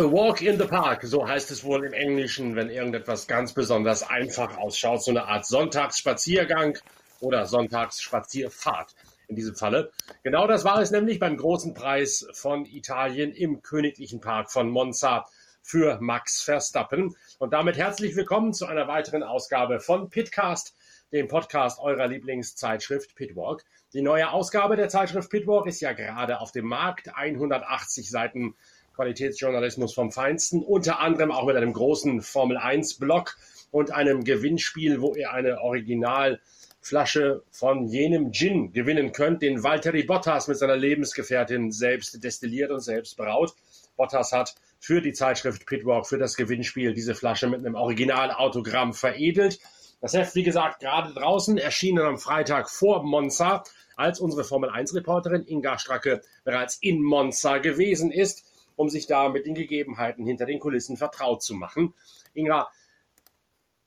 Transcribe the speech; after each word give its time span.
A 0.00 0.04
Walk 0.04 0.40
in 0.40 0.58
the 0.58 0.64
Park, 0.64 1.02
so 1.02 1.28
heißt 1.28 1.50
es 1.50 1.62
wohl 1.62 1.84
im 1.84 1.92
Englischen, 1.92 2.56
wenn 2.56 2.70
irgendetwas 2.70 3.26
ganz 3.26 3.52
besonders 3.52 4.02
einfach 4.02 4.56
ausschaut. 4.56 5.04
So 5.04 5.10
eine 5.10 5.26
Art 5.26 5.44
Sonntagsspaziergang 5.44 6.78
oder 7.20 7.44
Sonntagsspazierfahrt 7.44 8.94
in 9.28 9.36
diesem 9.36 9.56
Falle. 9.56 9.92
Genau 10.22 10.46
das 10.46 10.64
war 10.64 10.80
es 10.80 10.90
nämlich 10.90 11.18
beim 11.18 11.36
großen 11.36 11.74
Preis 11.74 12.26
von 12.32 12.64
Italien 12.64 13.32
im 13.32 13.60
Königlichen 13.60 14.22
Park 14.22 14.50
von 14.50 14.70
Monza 14.70 15.26
für 15.60 15.98
Max 16.00 16.40
Verstappen. 16.42 17.14
Und 17.38 17.52
damit 17.52 17.76
herzlich 17.76 18.16
willkommen 18.16 18.54
zu 18.54 18.64
einer 18.64 18.88
weiteren 18.88 19.22
Ausgabe 19.22 19.80
von 19.80 20.08
Pitcast, 20.08 20.74
dem 21.12 21.28
Podcast 21.28 21.78
eurer 21.78 22.06
Lieblingszeitschrift 22.06 23.14
Pitwalk. 23.16 23.66
Die 23.92 24.00
neue 24.00 24.30
Ausgabe 24.30 24.76
der 24.76 24.88
Zeitschrift 24.88 25.28
Pitwalk 25.28 25.66
ist 25.66 25.82
ja 25.82 25.92
gerade 25.92 26.40
auf 26.40 26.52
dem 26.52 26.64
Markt. 26.64 27.14
180 27.14 28.08
Seiten 28.08 28.54
Qualitätsjournalismus 29.00 29.94
vom 29.94 30.12
Feinsten, 30.12 30.62
unter 30.62 31.00
anderem 31.00 31.32
auch 31.32 31.46
mit 31.46 31.56
einem 31.56 31.72
großen 31.72 32.20
Formel 32.20 32.58
1 32.58 32.98
Blog 32.98 33.34
und 33.70 33.92
einem 33.92 34.24
Gewinnspiel, 34.24 35.00
wo 35.00 35.14
ihr 35.14 35.32
eine 35.32 35.62
Originalflasche 35.62 37.42
von 37.50 37.86
jenem 37.86 38.30
Gin 38.30 38.74
gewinnen 38.74 39.12
könnt, 39.12 39.40
den 39.40 39.62
Valtteri 39.62 40.02
Bottas 40.02 40.48
mit 40.48 40.58
seiner 40.58 40.76
Lebensgefährtin 40.76 41.72
selbst 41.72 42.22
destilliert 42.22 42.70
und 42.70 42.80
selbst 42.80 43.16
braut. 43.16 43.54
Bottas 43.96 44.32
hat 44.32 44.54
für 44.78 45.00
die 45.00 45.14
Zeitschrift 45.14 45.64
Pitwalk, 45.64 46.06
für 46.06 46.18
das 46.18 46.36
Gewinnspiel 46.36 46.92
diese 46.92 47.14
Flasche 47.14 47.48
mit 47.48 47.60
einem 47.60 47.76
Originalautogramm 47.76 48.92
veredelt. 48.92 49.60
Das 50.02 50.12
Heft, 50.12 50.34
wie 50.34 50.42
gesagt, 50.42 50.80
gerade 50.80 51.14
draußen, 51.14 51.56
erschienen 51.56 52.04
am 52.04 52.18
Freitag 52.18 52.68
vor 52.68 53.02
Monza, 53.02 53.64
als 53.96 54.20
unsere 54.20 54.44
Formel 54.44 54.68
1 54.68 54.94
Reporterin 54.94 55.46
Inga 55.46 55.78
Stracke 55.78 56.20
bereits 56.44 56.76
in 56.82 57.02
Monza 57.02 57.56
gewesen 57.56 58.10
ist, 58.10 58.44
um 58.80 58.88
sich 58.88 59.06
da 59.06 59.28
mit 59.28 59.44
den 59.44 59.54
Gegebenheiten 59.54 60.24
hinter 60.24 60.46
den 60.46 60.58
Kulissen 60.58 60.96
vertraut 60.96 61.42
zu 61.42 61.54
machen. 61.54 61.92
Inga, 62.32 62.68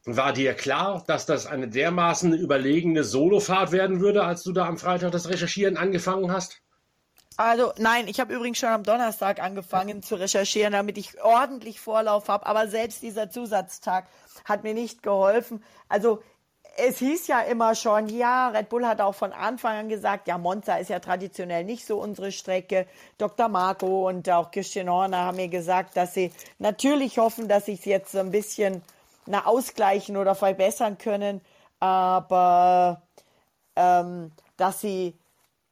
war 0.06 0.34
dir 0.34 0.54
klar, 0.54 1.04
dass 1.08 1.26
das 1.26 1.48
eine 1.48 1.68
dermaßen 1.68 2.32
überlegene 2.34 3.04
Solofahrt 3.04 3.72
werden 3.72 4.02
würde, 4.02 4.24
als 4.24 4.44
du 4.44 4.52
da 4.52 4.68
am 4.68 4.78
Freitag 4.78 5.12
das 5.12 5.30
Recherchieren 5.30 5.78
angefangen 5.78 6.32
hast? 6.32 6.62
Also 7.38 7.74
nein, 7.78 8.08
ich 8.08 8.20
habe 8.20 8.36
übrigens 8.36 8.60
schon 8.60 8.70
am 8.70 8.84
Donnerstag 8.84 9.42
angefangen 9.42 10.04
zu 10.04 10.14
recherchieren, 10.14 10.74
damit 10.74 11.00
ich 11.00 11.20
ordentlich 11.24 11.80
Vorlauf 11.80 12.28
habe. 12.28 12.46
Aber 12.46 12.68
selbst 12.68 13.02
dieser 13.02 13.32
Zusatztag 13.32 14.08
hat 14.46 14.64
mir 14.64 14.76
nicht 14.76 15.02
geholfen. 15.02 15.64
Also 15.90 16.22
es 16.76 16.98
hieß 16.98 17.28
ja 17.28 17.42
immer 17.42 17.76
schon, 17.76 18.10
ja, 18.10 18.50
Red 18.50 18.70
Bull 18.70 18.86
hat 18.86 19.00
auch 19.00 19.14
von 19.14 19.32
Anfang 19.32 19.78
an 19.78 19.90
gesagt, 19.90 20.28
ja, 20.28 20.38
Monza 20.38 20.76
ist 20.78 20.90
ja 20.90 21.00
traditionell 21.00 21.64
nicht 21.64 21.86
so 21.86 22.00
unsere 22.00 22.32
Strecke. 22.32 22.88
Dr. 23.18 23.48
Marco 23.48 24.08
und 24.08 24.30
auch 24.30 24.50
Christian 24.50 24.90
Horner 24.90 25.20
haben 25.20 25.38
mir 25.38 25.50
gesagt, 25.50 25.96
dass 25.96 26.14
sie 26.14 26.32
natürlich 26.58 27.20
hoffen, 27.20 27.48
dass 27.48 27.66
sie 27.66 27.74
es 27.74 27.86
jetzt 27.86 28.12
so 28.12 28.20
ein 28.20 28.32
bisschen 28.32 28.82
na, 29.26 29.46
ausgleichen 29.46 30.18
oder 30.18 30.36
verbessern 30.36 30.98
können, 30.98 31.42
aber 31.80 33.02
ähm, 33.76 34.32
dass 34.58 34.82
sie 34.82 35.18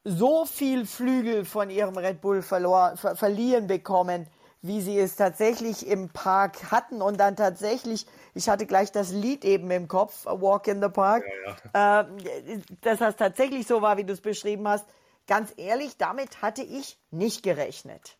so 0.03 0.45
viel 0.45 0.85
Flügel 0.85 1.45
von 1.45 1.69
ihrem 1.69 1.97
Red 1.97 2.21
Bull 2.21 2.41
verlor, 2.41 2.95
ver 2.95 3.15
verliehen 3.15 3.67
bekommen, 3.67 4.27
wie 4.61 4.81
sie 4.81 4.99
es 4.99 5.15
tatsächlich 5.15 5.87
im 5.87 6.09
Park 6.09 6.71
hatten 6.71 7.01
und 7.01 7.19
dann 7.19 7.35
tatsächlich, 7.35 8.05
ich 8.33 8.47
hatte 8.49 8.65
gleich 8.65 8.91
das 8.91 9.11
Lied 9.11 9.43
eben 9.43 9.71
im 9.71 9.87
Kopf, 9.87 10.27
A 10.27 10.39
Walk 10.41 10.67
in 10.67 10.81
the 10.81 10.89
Park, 10.89 11.23
ja, 11.45 11.55
ja. 11.73 12.01
Äh, 12.01 12.05
dass 12.81 12.99
das 12.99 13.15
tatsächlich 13.15 13.65
so 13.65 13.81
war, 13.81 13.97
wie 13.97 14.03
du 14.03 14.13
es 14.13 14.21
beschrieben 14.21 14.67
hast. 14.67 14.85
Ganz 15.27 15.53
ehrlich, 15.57 15.97
damit 15.97 16.41
hatte 16.41 16.63
ich 16.63 16.97
nicht 17.09 17.43
gerechnet. 17.43 18.17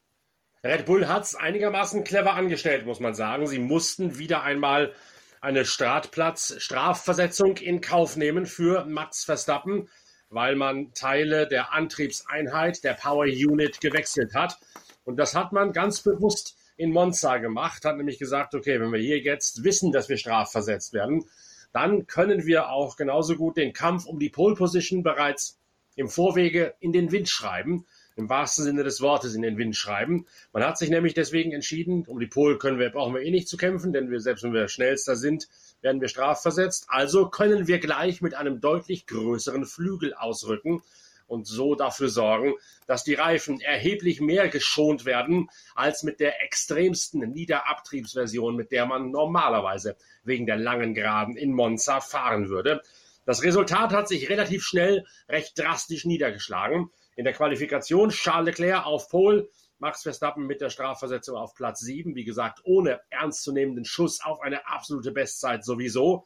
Red 0.63 0.85
Bull 0.85 1.07
hat 1.07 1.24
es 1.24 1.35
einigermaßen 1.35 2.03
clever 2.03 2.34
angestellt, 2.34 2.85
muss 2.85 3.00
man 3.00 3.16
sagen. 3.16 3.47
Sie 3.47 3.59
mussten 3.59 4.18
wieder 4.19 4.44
einmal 4.44 4.94
eine 5.41 5.66
Startplatz-Strafversetzung 5.66 7.57
in 7.57 7.81
Kauf 7.81 8.16
nehmen 8.16 8.46
für 8.46 8.85
Max 8.85 9.25
Verstappen 9.25 9.90
weil 10.31 10.56
man 10.56 10.94
Teile 10.94 11.47
der 11.47 11.74
Antriebseinheit, 11.74 12.84
der 12.84 12.94
Power 12.94 13.25
Unit 13.25 13.81
gewechselt 13.81 14.34
hat. 14.34 14.57
Und 15.03 15.17
das 15.17 15.35
hat 15.35 15.51
man 15.51 15.73
ganz 15.73 16.01
bewusst 16.01 16.56
in 16.78 16.91
Monza 16.91 17.38
gemacht, 17.38 17.85
hat 17.85 17.97
nämlich 17.97 18.19
gesagt, 18.19 18.56
okay, 18.56 18.79
wenn 18.79 18.91
wir 18.91 19.00
hier 19.00 19.19
jetzt 19.19 19.63
wissen, 19.63 19.91
dass 19.91 20.09
wir 20.09 20.17
strafversetzt 20.17 20.94
werden, 20.94 21.25
dann 21.73 22.07
können 22.07 22.45
wir 22.45 22.69
auch 22.69 22.97
genauso 22.97 23.35
gut 23.35 23.57
den 23.57 23.73
Kampf 23.73 24.06
um 24.06 24.19
die 24.19 24.29
Pole 24.29 24.56
Position 24.56 25.03
bereits 25.03 25.59
im 25.95 26.09
Vorwege 26.09 26.73
in 26.79 26.91
den 26.91 27.12
Wind 27.12 27.29
schreiben, 27.29 27.85
im 28.16 28.29
wahrsten 28.29 28.63
Sinne 28.63 28.84
des 28.84 29.01
Wortes 29.01 29.35
in 29.35 29.41
den 29.41 29.57
Wind 29.57 29.75
schreiben. 29.75 30.25
Man 30.53 30.63
hat 30.63 30.78
sich 30.78 30.89
nämlich 30.89 31.13
deswegen 31.13 31.51
entschieden, 31.51 32.06
um 32.07 32.19
die 32.19 32.28
Pole 32.28 32.57
können 32.57 32.79
wir, 32.79 32.89
brauchen 32.89 33.13
wir 33.13 33.22
eh 33.22 33.31
nicht 33.31 33.47
zu 33.47 33.57
kämpfen, 33.57 33.94
denn 33.94 34.09
wir, 34.12 34.19
selbst 34.19 34.44
wenn 34.44 34.53
wir 34.53 34.68
schnellster 34.68 35.16
sind, 35.16 35.47
werden 35.81 36.01
wir 36.01 36.07
strafversetzt. 36.07 36.88
Also 36.89 37.29
können 37.29 37.68
wir 37.68 37.79
gleich 37.79 38.22
mit 38.22 38.33
einem 38.33 38.59
deutlich 38.59 39.06
größeren 39.06 39.66
Flügel 39.66 40.13
ausrücken 40.13 40.81
und 41.31 41.47
so 41.47 41.75
dafür 41.75 42.09
sorgen, 42.09 42.53
dass 42.88 43.03
die 43.03 43.14
Reifen 43.14 43.62
erheblich 43.62 44.19
mehr 44.19 44.50
geschont 44.50 45.06
werden 45.06 45.50
als 45.74 46.03
mit 46.03 46.19
der 46.19 46.44
extremsten 46.44 47.22
Niederabtriebsversion, 47.22 48.56
mit 48.56 48.72
der 48.72 48.86
man 48.86 49.12
normalerweise 49.12 49.96
wegen 50.24 50.46
der 50.46 50.58
langen 50.58 50.94
Geraden 50.94 51.38
in 51.38 51.53
Monza 51.53 52.02
fahren 52.02 52.50
würde. 52.50 52.81
Das 53.25 53.44
Resultat 53.44 53.92
hat 53.92 54.08
sich 54.08 54.30
relativ 54.30 54.64
schnell 54.64 55.06
recht 55.30 55.58
drastisch 55.58 56.06
niedergeschlagen. 56.06 56.90
In 57.16 57.24
der 57.24 57.34
Qualifikation 57.34 58.09
Charles 58.09 58.58
Leclerc 58.58 58.86
auf 58.86 59.08
Pole, 59.09 59.48
Max 59.80 60.03
Verstappen 60.03 60.46
mit 60.48 60.59
der 60.59 60.69
Strafversetzung 60.69 61.38
auf 61.38 61.56
Platz 61.56 61.80
7, 61.80 62.13
wie 62.16 62.25
gesagt, 62.25 62.59
ohne 62.66 63.00
ernstzunehmenden 63.09 63.86
Schuss 63.86 64.22
auf 64.22 64.42
eine 64.42 64.68
absolute 64.68 65.12
Bestzeit 65.12 65.63
sowieso. 65.63 66.25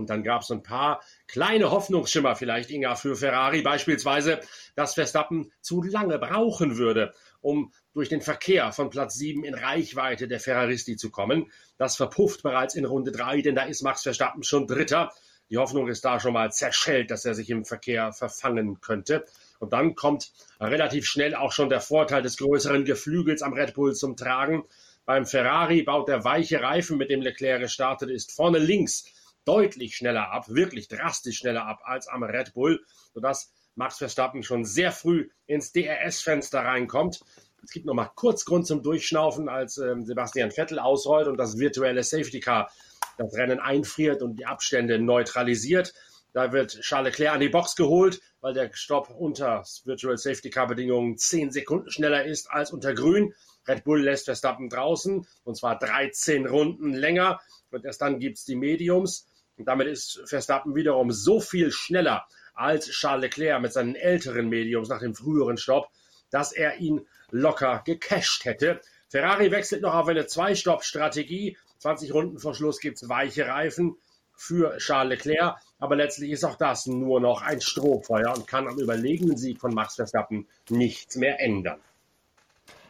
Und 0.00 0.10
dann 0.10 0.24
gab 0.24 0.42
es 0.42 0.50
ein 0.50 0.62
paar 0.62 1.02
kleine 1.28 1.70
Hoffnungsschimmer 1.70 2.34
vielleicht, 2.34 2.70
Inga, 2.70 2.94
für 2.94 3.16
Ferrari, 3.16 3.62
beispielsweise, 3.62 4.40
dass 4.74 4.94
Verstappen 4.94 5.52
zu 5.60 5.82
lange 5.82 6.18
brauchen 6.18 6.78
würde, 6.78 7.14
um 7.40 7.72
durch 7.92 8.08
den 8.08 8.22
Verkehr 8.22 8.72
von 8.72 8.90
Platz 8.90 9.14
7 9.14 9.44
in 9.44 9.54
Reichweite 9.54 10.26
der 10.26 10.40
Ferraristi 10.40 10.96
zu 10.96 11.10
kommen. 11.10 11.50
Das 11.76 11.96
verpufft 11.96 12.42
bereits 12.42 12.74
in 12.74 12.84
Runde 12.84 13.12
3, 13.12 13.42
denn 13.42 13.54
da 13.54 13.64
ist 13.64 13.82
Max 13.82 14.02
Verstappen 14.02 14.42
schon 14.42 14.66
Dritter. 14.66 15.12
Die 15.50 15.58
Hoffnung 15.58 15.88
ist 15.88 16.04
da 16.04 16.18
schon 16.18 16.32
mal 16.32 16.50
zerschellt, 16.52 17.10
dass 17.10 17.24
er 17.24 17.34
sich 17.34 17.50
im 17.50 17.64
Verkehr 17.64 18.12
verfangen 18.12 18.80
könnte. 18.80 19.24
Und 19.58 19.72
dann 19.72 19.96
kommt 19.96 20.32
relativ 20.60 21.06
schnell 21.06 21.34
auch 21.34 21.52
schon 21.52 21.68
der 21.68 21.80
Vorteil 21.80 22.22
des 22.22 22.36
größeren 22.38 22.84
Geflügels 22.84 23.42
am 23.42 23.52
Red 23.52 23.74
Bull 23.74 23.94
zum 23.94 24.16
Tragen. 24.16 24.64
Beim 25.04 25.26
Ferrari 25.26 25.82
baut 25.82 26.08
der 26.08 26.24
weiche 26.24 26.62
Reifen, 26.62 26.96
mit 26.96 27.10
dem 27.10 27.20
Leclerc 27.20 27.60
gestartet 27.60 28.10
ist, 28.10 28.30
vorne 28.30 28.58
links 28.58 29.04
deutlich 29.50 29.96
schneller 29.96 30.30
ab, 30.30 30.44
wirklich 30.48 30.86
drastisch 30.86 31.38
schneller 31.38 31.66
ab 31.66 31.80
als 31.82 32.06
am 32.06 32.22
Red 32.22 32.54
Bull, 32.54 32.84
sodass 33.12 33.52
Max 33.74 33.98
Verstappen 33.98 34.44
schon 34.44 34.64
sehr 34.64 34.92
früh 34.92 35.28
ins 35.46 35.72
DRS-Fenster 35.72 36.60
reinkommt. 36.60 37.20
Es 37.64 37.72
gibt 37.72 37.84
noch 37.84 37.94
mal 37.94 38.12
kurz 38.14 38.44
Grund 38.44 38.68
zum 38.68 38.84
Durchschnaufen, 38.84 39.48
als 39.48 39.76
ähm, 39.78 40.06
Sebastian 40.06 40.52
Vettel 40.52 40.78
ausrollt 40.78 41.26
und 41.26 41.36
das 41.36 41.58
virtuelle 41.58 42.04
Safety 42.04 42.38
Car 42.38 42.70
das 43.18 43.34
Rennen 43.34 43.58
einfriert 43.58 44.22
und 44.22 44.36
die 44.36 44.46
Abstände 44.46 45.00
neutralisiert. 45.00 45.94
Da 46.32 46.52
wird 46.52 46.80
Charles 46.80 47.18
Leclerc 47.18 47.34
an 47.34 47.40
die 47.40 47.48
Box 47.48 47.74
geholt, 47.74 48.20
weil 48.40 48.54
der 48.54 48.70
Stopp 48.72 49.10
unter 49.10 49.64
Virtual 49.84 50.16
Safety 50.16 50.50
Car 50.50 50.68
Bedingungen 50.68 51.18
zehn 51.18 51.50
Sekunden 51.50 51.90
schneller 51.90 52.24
ist 52.24 52.48
als 52.52 52.70
unter 52.70 52.94
Grün. 52.94 53.34
Red 53.66 53.82
Bull 53.82 54.00
lässt 54.00 54.26
Verstappen 54.26 54.68
draußen 54.68 55.26
und 55.42 55.56
zwar 55.56 55.76
13 55.76 56.46
Runden 56.46 56.94
länger 56.94 57.40
und 57.72 57.84
erst 57.84 58.00
dann 58.00 58.20
gibt's 58.20 58.44
die 58.44 58.54
Mediums 58.54 59.26
und 59.60 59.66
damit 59.66 59.88
ist 59.88 60.22
Verstappen 60.24 60.74
wiederum 60.74 61.12
so 61.12 61.38
viel 61.38 61.70
schneller 61.70 62.26
als 62.54 62.88
Charles 62.88 63.22
Leclerc 63.22 63.60
mit 63.60 63.72
seinen 63.72 63.94
älteren 63.94 64.48
Mediums 64.48 64.88
nach 64.88 65.00
dem 65.00 65.14
früheren 65.14 65.58
Stopp, 65.58 65.90
dass 66.30 66.52
er 66.52 66.78
ihn 66.78 67.06
locker 67.30 67.82
gecasht 67.84 68.44
hätte. 68.44 68.80
Ferrari 69.08 69.50
wechselt 69.50 69.82
noch 69.82 69.94
auf 69.94 70.08
eine 70.08 70.26
Zwei-Stopp-Strategie. 70.26 71.56
20 71.78 72.14
Runden 72.14 72.38
vor 72.38 72.54
Schluss 72.54 72.80
gibt's 72.80 73.08
weiche 73.08 73.46
Reifen 73.46 73.96
für 74.34 74.78
Charles 74.78 75.24
Leclerc. 75.24 75.56
Aber 75.78 75.96
letztlich 75.96 76.30
ist 76.30 76.44
auch 76.44 76.56
das 76.56 76.86
nur 76.86 77.20
noch 77.20 77.42
ein 77.42 77.60
Strohfeuer 77.60 78.34
und 78.34 78.46
kann 78.46 78.66
am 78.66 78.78
überlegenen 78.78 79.36
Sieg 79.36 79.60
von 79.60 79.74
Max 79.74 79.96
Verstappen 79.96 80.48
nichts 80.68 81.16
mehr 81.16 81.40
ändern. 81.40 81.80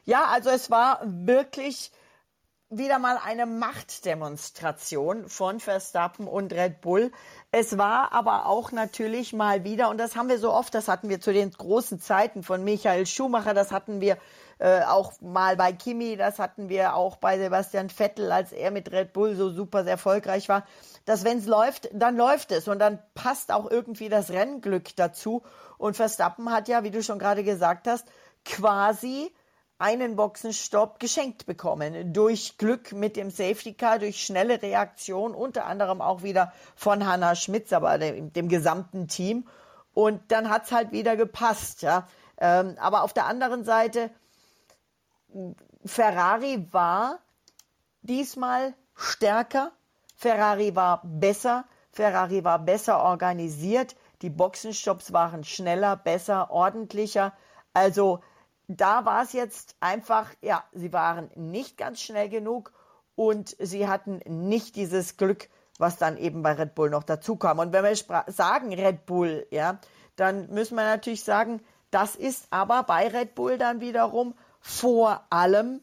Ja, 0.05 0.27
also 0.27 0.51
es 0.51 0.71
war 0.71 1.01
wirklich 1.05 1.91
wieder 2.71 3.01
mal 3.01 3.19
eine 3.25 3.47
Machtdemonstration 3.47 5.29
von 5.29 5.59
Verstappen 5.59 6.29
und 6.29 6.53
Red 6.53 6.81
Bull. 6.81 7.11
Es 7.51 7.77
war 7.77 8.13
aber 8.13 8.47
auch 8.47 8.71
natürlich 8.71 9.33
mal 9.33 9.65
wieder, 9.65 9.91
und 9.91 9.99
das 9.99 10.15
haben 10.15 10.29
wir 10.29 10.39
so 10.39 10.53
oft, 10.53 10.73
das 10.73 10.87
hatten 10.87 11.09
wir 11.09 11.21
zu 11.21 11.33
den 11.33 11.51
großen 11.51 12.01
Zeiten 12.01 12.45
von 12.45 12.63
Michael 12.63 13.07
Schumacher, 13.07 13.55
das 13.55 13.73
hatten 13.73 14.01
wir 14.01 14.19
äh, 14.61 14.83
auch 14.85 15.21
mal 15.21 15.57
bei 15.57 15.73
Kimi, 15.73 16.17
das 16.17 16.39
hatten 16.39 16.69
wir 16.69 16.95
auch 16.95 17.17
bei 17.17 17.39
Sebastian 17.39 17.91
Vettel, 17.91 18.31
als 18.31 18.53
er 18.53 18.71
mit 18.71 18.93
Red 18.93 19.13
Bull 19.13 19.35
so 19.35 19.51
super 19.51 19.85
erfolgreich 19.85 20.49
war, 20.49 20.65
dass 21.07 21.25
wenn 21.25 21.39
es 21.39 21.47
läuft, 21.47 21.89
dann 21.93 22.17
läuft 22.17 22.53
es 22.53 22.69
und 22.69 22.79
dann 22.79 23.01
passt 23.15 23.51
auch 23.51 23.69
irgendwie 23.69 24.09
das 24.09 24.31
Rennglück 24.31 24.95
dazu. 24.95 25.43
Und 25.77 25.97
Verstappen 25.97 26.53
hat 26.53 26.69
ja, 26.69 26.85
wie 26.85 26.93
du 26.93 27.03
schon 27.03 27.19
gerade 27.19 27.43
gesagt 27.43 27.89
hast, 27.89 28.07
quasi 28.45 29.33
einen 29.81 30.15
Boxenstopp 30.15 31.01
geschenkt 31.01 31.47
bekommen. 31.47 32.13
Durch 32.13 32.59
Glück 32.59 32.93
mit 32.93 33.17
dem 33.17 33.31
Safety 33.31 33.73
Car, 33.73 33.99
durch 33.99 34.23
schnelle 34.23 34.61
Reaktion, 34.61 35.35
unter 35.35 35.65
anderem 35.65 36.03
auch 36.03 36.23
wieder 36.23 36.53
von 36.77 37.07
Hannah 37.07 37.35
Schmitz, 37.35 37.73
aber 37.73 37.97
dem, 37.97 38.31
dem 38.33 38.49
gesamten 38.49 39.09
Team. 39.09 39.49
Und 39.95 40.21
dann 40.31 40.51
hat's 40.51 40.71
halt 40.71 40.93
wieder 40.93 41.17
gepasst, 41.17 41.81
ja. 41.81 42.07
Ähm, 42.37 42.77
aber 42.79 43.03
auf 43.03 43.15
der 43.15 43.25
anderen 43.25 43.65
Seite, 43.65 44.11
Ferrari 45.85 46.67
war 46.73 47.19
diesmal 48.03 48.75
stärker, 48.95 49.73
Ferrari 50.15 50.77
war 50.77 51.01
besser, 51.05 51.65
Ferrari 51.91 52.45
war 52.45 52.59
besser 52.59 53.03
organisiert, 53.03 53.97
die 54.21 54.31
Boxenstopps 54.31 55.15
waren 55.15 55.43
schneller, 55.43 55.97
besser, 55.97 56.51
ordentlicher. 56.51 57.33
Also 57.73 58.21
da 58.77 59.05
war 59.05 59.23
es 59.23 59.33
jetzt 59.33 59.75
einfach, 59.81 60.31
ja, 60.43 60.63
sie 60.73 60.93
waren 60.93 61.31
nicht 61.35 61.77
ganz 61.77 62.01
schnell 62.01 62.29
genug 62.29 62.73
und 63.17 63.57
sie 63.59 63.89
hatten 63.89 64.21
nicht 64.27 64.77
dieses 64.77 65.17
Glück, 65.17 65.49
was 65.79 65.97
dann 65.97 66.17
eben 66.17 66.43
bei 66.43 66.53
Red 66.53 66.75
Bull 66.75 66.91
noch 66.91 67.03
dazu 67.03 67.37
kam. 67.37 67.59
Und 67.59 67.73
wenn 67.73 67.85
wir 67.85 67.97
sagen 68.29 68.73
Red 68.73 69.07
Bull, 69.07 69.47
ja, 69.51 69.81
dann 70.17 70.51
müssen 70.51 70.77
wir 70.77 70.85
natürlich 70.85 71.25
sagen, 71.25 71.61
das 71.91 72.15
ist 72.15 72.47
aber 72.51 72.85
bei 72.85 73.09
Red 73.09 73.35
Bull 73.35 73.59
dann 73.59 73.81
wiederum 73.81 74.35
vor 74.61 75.27
allem 75.31 75.81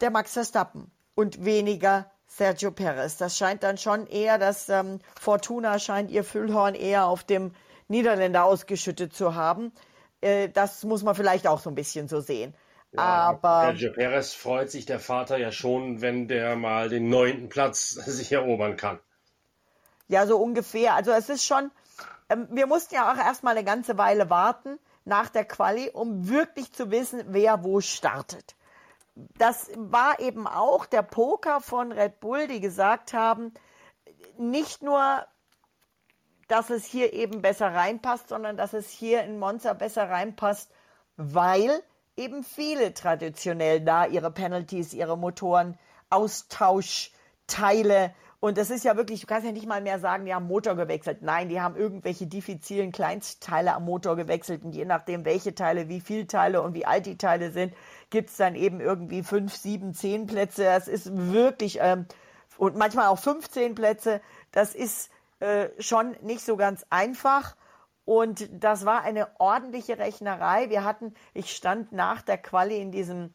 der 0.00 0.10
Max 0.10 0.34
Verstappen 0.34 0.90
und 1.14 1.44
weniger 1.44 2.10
Sergio 2.26 2.72
Perez. 2.72 3.16
Das 3.16 3.38
scheint 3.38 3.62
dann 3.62 3.78
schon 3.78 4.06
eher, 4.06 4.38
dass 4.38 4.68
ähm, 4.68 5.00
Fortuna 5.18 5.78
scheint 5.78 6.10
ihr 6.10 6.24
Füllhorn 6.24 6.74
eher 6.74 7.06
auf 7.06 7.24
dem 7.24 7.54
Niederländer 7.88 8.44
ausgeschüttet 8.44 9.14
zu 9.14 9.34
haben. 9.34 9.72
Äh, 10.20 10.48
das 10.48 10.84
muss 10.84 11.02
man 11.02 11.14
vielleicht 11.14 11.46
auch 11.46 11.60
so 11.60 11.70
ein 11.70 11.74
bisschen 11.74 12.08
so 12.08 12.20
sehen. 12.20 12.54
Ja, 12.92 13.02
Aber 13.02 13.62
Sergio 13.66 13.92
Perez 13.92 14.32
freut 14.32 14.70
sich 14.70 14.86
der 14.86 14.98
Vater 14.98 15.36
ja 15.36 15.52
schon, 15.52 16.00
wenn 16.00 16.26
der 16.26 16.56
mal 16.56 16.88
den 16.88 17.08
neunten 17.08 17.48
Platz 17.48 17.90
sich 18.06 18.32
erobern 18.32 18.76
kann. 18.76 18.98
Ja, 20.08 20.26
so 20.26 20.38
ungefähr. 20.38 20.94
Also 20.94 21.12
es 21.12 21.28
ist 21.28 21.44
schon, 21.44 21.70
ähm, 22.30 22.48
wir 22.50 22.66
mussten 22.66 22.94
ja 22.94 23.12
auch 23.12 23.18
erstmal 23.18 23.56
eine 23.56 23.64
ganze 23.64 23.98
Weile 23.98 24.30
warten 24.30 24.78
nach 25.04 25.28
der 25.28 25.44
Quali, 25.44 25.90
um 25.90 26.28
wirklich 26.28 26.72
zu 26.72 26.90
wissen, 26.90 27.22
wer 27.28 27.64
wo 27.64 27.80
startet. 27.80 28.56
Das 29.36 29.70
war 29.76 30.20
eben 30.20 30.46
auch 30.46 30.86
der 30.86 31.02
Poker 31.02 31.60
von 31.60 31.92
Red 31.92 32.20
Bull, 32.20 32.46
die 32.46 32.60
gesagt 32.60 33.12
haben, 33.12 33.52
nicht 34.38 34.82
nur 34.82 35.26
dass 36.48 36.70
es 36.70 36.84
hier 36.84 37.12
eben 37.12 37.42
besser 37.42 37.74
reinpasst, 37.74 38.28
sondern 38.28 38.56
dass 38.56 38.72
es 38.72 38.90
hier 38.90 39.22
in 39.22 39.38
Monza 39.38 39.74
besser 39.74 40.10
reinpasst, 40.10 40.70
weil 41.16 41.70
eben 42.16 42.42
viele 42.42 42.94
traditionell 42.94 43.80
da 43.80 44.06
ihre 44.06 44.30
Penalties, 44.30 44.92
ihre 44.92 45.16
Motoren, 45.16 45.78
Austauschteile 46.10 48.14
und 48.40 48.56
das 48.56 48.70
ist 48.70 48.84
ja 48.84 48.96
wirklich, 48.96 49.22
du 49.22 49.26
kannst 49.26 49.46
ja 49.46 49.52
nicht 49.52 49.66
mal 49.66 49.80
mehr 49.80 49.98
sagen, 49.98 50.24
die 50.24 50.32
haben 50.32 50.46
Motor 50.46 50.76
gewechselt. 50.76 51.22
Nein, 51.22 51.48
die 51.48 51.60
haben 51.60 51.74
irgendwelche 51.74 52.28
diffizilen 52.28 52.92
Kleinstteile 52.92 53.74
am 53.74 53.84
Motor 53.84 54.14
gewechselt 54.14 54.64
und 54.64 54.76
je 54.76 54.84
nachdem, 54.84 55.24
welche 55.24 55.56
Teile, 55.56 55.88
wie 55.88 56.00
viele 56.00 56.28
Teile 56.28 56.62
und 56.62 56.72
wie 56.74 56.86
alt 56.86 57.06
die 57.06 57.18
Teile 57.18 57.50
sind, 57.50 57.74
gibt's 58.10 58.36
dann 58.36 58.54
eben 58.54 58.80
irgendwie 58.80 59.24
fünf, 59.24 59.56
sieben, 59.56 59.92
zehn 59.92 60.26
Plätze. 60.26 60.62
Das 60.62 60.86
ist 60.86 61.10
wirklich, 61.12 61.78
ähm, 61.80 62.06
und 62.58 62.76
manchmal 62.76 63.08
auch 63.08 63.18
15 63.18 63.74
Plätze. 63.74 64.20
Das 64.52 64.74
ist 64.74 65.10
äh, 65.40 65.68
schon 65.78 66.16
nicht 66.22 66.44
so 66.44 66.56
ganz 66.56 66.84
einfach. 66.90 67.56
Und 68.04 68.48
das 68.52 68.86
war 68.86 69.02
eine 69.02 69.28
ordentliche 69.38 69.98
Rechnerei. 69.98 70.70
Wir 70.70 70.84
hatten, 70.84 71.14
ich 71.34 71.54
stand 71.54 71.92
nach 71.92 72.22
der 72.22 72.38
Quali 72.38 72.80
in 72.80 72.90
diesem, 72.90 73.34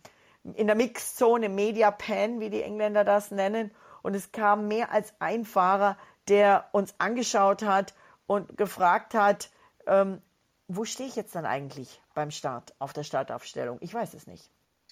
in 0.55 0.67
der 0.67 0.75
Mixzone, 0.75 1.47
Media 1.47 1.91
Pan, 1.91 2.39
wie 2.39 2.49
die 2.49 2.63
Engländer 2.63 3.03
das 3.03 3.31
nennen. 3.31 3.71
Und 4.01 4.15
es 4.15 4.31
kam 4.31 4.67
mehr 4.67 4.91
als 4.91 5.13
ein 5.19 5.45
Fahrer, 5.45 5.97
der 6.27 6.69
uns 6.71 6.95
angeschaut 6.97 7.63
hat 7.63 7.93
und 8.25 8.57
gefragt 8.57 9.13
hat, 9.13 9.49
ähm, 9.85 10.21
wo 10.67 10.85
stehe 10.85 11.07
ich 11.07 11.15
jetzt 11.15 11.35
dann 11.35 11.45
eigentlich 11.45 12.01
beim 12.13 12.31
Start 12.31 12.73
auf 12.79 12.93
der 12.93 13.03
Startaufstellung? 13.03 13.77
Ich 13.81 13.93
weiß 13.93 14.13
es 14.13 14.27
nicht. 14.27 14.49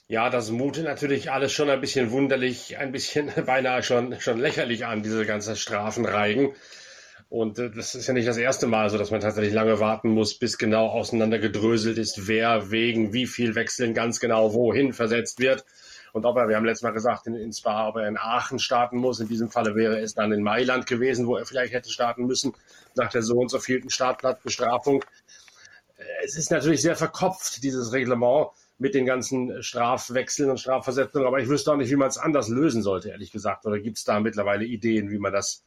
Ja, 0.07 0.29
das 0.29 0.51
mutet 0.51 0.83
natürlich 0.83 1.31
alles 1.31 1.53
schon 1.53 1.69
ein 1.69 1.79
bisschen 1.79 2.11
wunderlich, 2.11 2.77
ein 2.77 2.91
bisschen 2.91 3.31
beinahe 3.45 3.81
schon, 3.81 4.19
schon 4.19 4.39
lächerlich 4.39 4.85
an, 4.85 5.03
diese 5.03 5.25
ganzen 5.25 5.55
Strafenreigen. 5.55 6.53
Und 7.31 7.59
äh, 7.59 7.71
das 7.71 7.95
ist 7.95 8.07
ja 8.07 8.13
nicht 8.13 8.27
das 8.27 8.35
erste 8.35 8.67
Mal 8.67 8.89
so, 8.89 8.97
dass 8.97 9.09
man 9.09 9.21
tatsächlich 9.21 9.53
lange 9.53 9.79
warten 9.79 10.09
muss, 10.09 10.37
bis 10.37 10.57
genau 10.57 10.87
auseinandergedröselt 10.87 11.97
ist, 11.97 12.27
wer 12.27 12.71
wegen 12.71 13.13
wie 13.13 13.25
viel 13.25 13.55
Wechseln 13.55 13.93
ganz 13.93 14.19
genau 14.19 14.53
wohin 14.53 14.91
versetzt 14.91 15.39
wird. 15.39 15.63
Und 16.11 16.25
ob 16.25 16.35
er, 16.35 16.49
wir 16.49 16.57
haben 16.57 16.65
letztes 16.65 16.83
Mal 16.83 16.91
gesagt, 16.91 17.27
in, 17.27 17.35
in 17.35 17.53
Spa, 17.53 17.87
ob 17.87 17.95
er 17.95 18.09
in 18.09 18.17
Aachen 18.17 18.59
starten 18.59 18.97
muss. 18.97 19.21
In 19.21 19.29
diesem 19.29 19.49
Falle 19.49 19.75
wäre 19.75 19.97
es 20.01 20.13
dann 20.13 20.33
in 20.33 20.43
Mailand 20.43 20.87
gewesen, 20.87 21.25
wo 21.25 21.37
er 21.37 21.45
vielleicht 21.45 21.71
hätte 21.71 21.89
starten 21.89 22.25
müssen, 22.25 22.53
nach 22.95 23.09
der 23.09 23.21
so 23.21 23.37
und 23.37 23.49
so 23.49 23.59
vielten 23.59 23.89
Startplatzbestrafung. 23.89 25.01
Äh, 25.95 26.03
es 26.25 26.35
ist 26.35 26.51
natürlich 26.51 26.81
sehr 26.81 26.97
verkopft, 26.97 27.63
dieses 27.63 27.93
Reglement 27.93 28.49
mit 28.77 28.93
den 28.93 29.05
ganzen 29.05 29.63
Strafwechseln 29.63 30.49
und 30.49 30.59
Strafversetzungen. 30.59 31.27
Aber 31.29 31.39
ich 31.39 31.47
wüsste 31.47 31.71
auch 31.71 31.77
nicht, 31.77 31.91
wie 31.91 31.95
man 31.95 32.09
es 32.09 32.17
anders 32.17 32.49
lösen 32.49 32.83
sollte, 32.83 33.11
ehrlich 33.11 33.31
gesagt. 33.31 33.65
Oder 33.65 33.79
gibt 33.79 33.99
es 33.99 34.03
da 34.03 34.19
mittlerweile 34.19 34.65
Ideen, 34.65 35.11
wie 35.11 35.17
man 35.17 35.31
das 35.31 35.63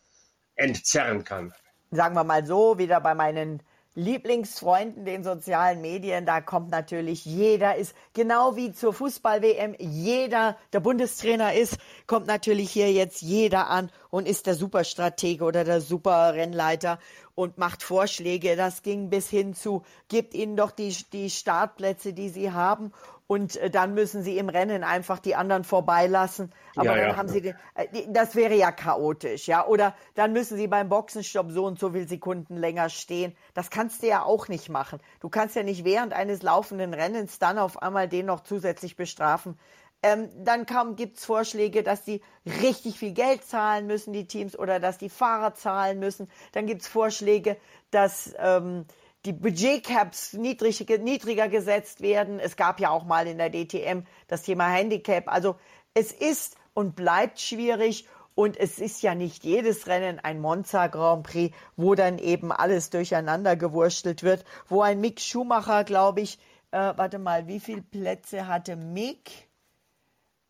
entzerren 0.56 1.24
kann. 1.24 1.52
Sagen 1.90 2.14
wir 2.14 2.24
mal 2.24 2.44
so, 2.44 2.78
wieder 2.78 3.00
bei 3.00 3.14
meinen 3.14 3.62
Lieblingsfreunden, 3.96 5.04
den 5.04 5.22
sozialen 5.22 5.80
Medien, 5.80 6.26
da 6.26 6.40
kommt 6.40 6.70
natürlich 6.70 7.24
jeder, 7.24 7.76
ist 7.76 7.94
genau 8.12 8.56
wie 8.56 8.72
zur 8.72 8.92
Fußball-WM, 8.92 9.76
jeder, 9.78 10.56
der 10.72 10.80
Bundestrainer 10.80 11.54
ist, 11.54 11.78
kommt 12.08 12.26
natürlich 12.26 12.72
hier 12.72 12.90
jetzt 12.92 13.22
jeder 13.22 13.70
an 13.70 13.90
und 14.10 14.26
ist 14.26 14.48
der 14.48 14.56
Superstratege 14.56 15.44
oder 15.44 15.62
der 15.62 15.80
Superrennleiter 15.80 16.98
und 17.36 17.56
macht 17.56 17.84
Vorschläge. 17.84 18.56
Das 18.56 18.82
ging 18.82 19.10
bis 19.10 19.30
hin 19.30 19.54
zu, 19.54 19.84
gibt 20.08 20.34
ihnen 20.34 20.56
doch 20.56 20.72
die, 20.72 20.96
die 21.12 21.30
Startplätze, 21.30 22.12
die 22.12 22.30
sie 22.30 22.50
haben 22.50 22.92
und 23.26 23.56
äh, 23.56 23.70
dann 23.70 23.94
müssen 23.94 24.22
sie 24.22 24.38
im 24.38 24.48
Rennen 24.48 24.84
einfach 24.84 25.18
die 25.18 25.34
anderen 25.34 25.64
vorbeilassen. 25.64 26.52
Aber 26.76 26.86
ja, 26.86 26.96
dann 26.96 27.08
ja. 27.10 27.16
haben 27.16 27.28
sie 27.28 27.40
den, 27.40 27.56
äh, 27.74 27.86
das 28.08 28.34
wäre 28.34 28.54
ja 28.54 28.70
chaotisch, 28.72 29.46
ja. 29.48 29.66
Oder 29.66 29.94
dann 30.14 30.32
müssen 30.32 30.56
sie 30.56 30.66
beim 30.66 30.88
Boxenstopp 30.88 31.50
so 31.50 31.64
und 31.64 31.78
so 31.78 31.90
viele 31.90 32.06
Sekunden 32.06 32.56
länger 32.56 32.88
stehen. 32.90 33.34
Das 33.54 33.70
kannst 33.70 34.02
du 34.02 34.08
ja 34.08 34.22
auch 34.22 34.48
nicht 34.48 34.68
machen. 34.68 35.00
Du 35.20 35.28
kannst 35.28 35.56
ja 35.56 35.62
nicht 35.62 35.84
während 35.84 36.12
eines 36.12 36.42
laufenden 36.42 36.92
Rennens 36.92 37.38
dann 37.38 37.58
auf 37.58 37.82
einmal 37.82 38.08
den 38.08 38.26
noch 38.26 38.40
zusätzlich 38.40 38.96
bestrafen. 38.96 39.58
Ähm, 40.02 40.28
dann 40.44 40.66
gibt 40.96 41.16
es 41.16 41.24
Vorschläge, 41.24 41.82
dass 41.82 42.04
sie 42.04 42.20
richtig 42.62 42.98
viel 42.98 43.12
Geld 43.12 43.42
zahlen 43.42 43.86
müssen, 43.86 44.12
die 44.12 44.26
Teams, 44.26 44.58
oder 44.58 44.78
dass 44.78 44.98
die 44.98 45.08
Fahrer 45.08 45.54
zahlen 45.54 45.98
müssen. 45.98 46.28
Dann 46.52 46.66
gibt 46.66 46.82
es 46.82 46.88
Vorschläge, 46.88 47.56
dass 47.90 48.34
ähm, 48.38 48.84
die 49.24 49.32
Budgetcaps 49.32 50.34
niedrig, 50.34 50.86
niedriger 51.00 51.48
gesetzt 51.48 52.00
werden. 52.00 52.38
Es 52.38 52.56
gab 52.56 52.80
ja 52.80 52.90
auch 52.90 53.04
mal 53.04 53.26
in 53.26 53.38
der 53.38 53.50
DTM 53.50 54.04
das 54.28 54.42
Thema 54.42 54.68
Handicap. 54.68 55.28
Also 55.28 55.56
es 55.94 56.12
ist 56.12 56.56
und 56.74 56.96
bleibt 56.96 57.40
schwierig. 57.40 58.06
Und 58.36 58.56
es 58.58 58.80
ist 58.80 59.00
ja 59.00 59.14
nicht 59.14 59.44
jedes 59.44 59.86
Rennen 59.86 60.18
ein 60.18 60.40
Monza 60.40 60.88
Grand 60.88 61.24
Prix, 61.24 61.56
wo 61.76 61.94
dann 61.94 62.18
eben 62.18 62.50
alles 62.50 62.90
durcheinander 62.90 63.54
gewurstelt 63.54 64.24
wird, 64.24 64.44
wo 64.68 64.82
ein 64.82 65.00
Mick 65.00 65.20
Schumacher, 65.20 65.84
glaube 65.84 66.20
ich, 66.20 66.40
äh, 66.72 66.92
warte 66.96 67.20
mal, 67.20 67.46
wie 67.46 67.60
viele 67.60 67.82
Plätze 67.82 68.48
hatte 68.48 68.74
Mick? 68.74 69.48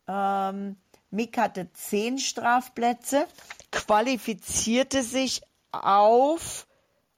Ähm, 0.07 0.77
Mick 1.11 1.37
hatte 1.37 1.71
zehn 1.73 2.17
Strafplätze, 2.17 3.27
qualifizierte 3.71 5.03
sich 5.03 5.43
auf 5.71 6.65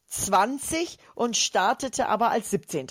20 0.07 0.97
und 1.15 1.37
startete 1.37 2.07
aber 2.07 2.31
als 2.31 2.49
17. 2.51 2.87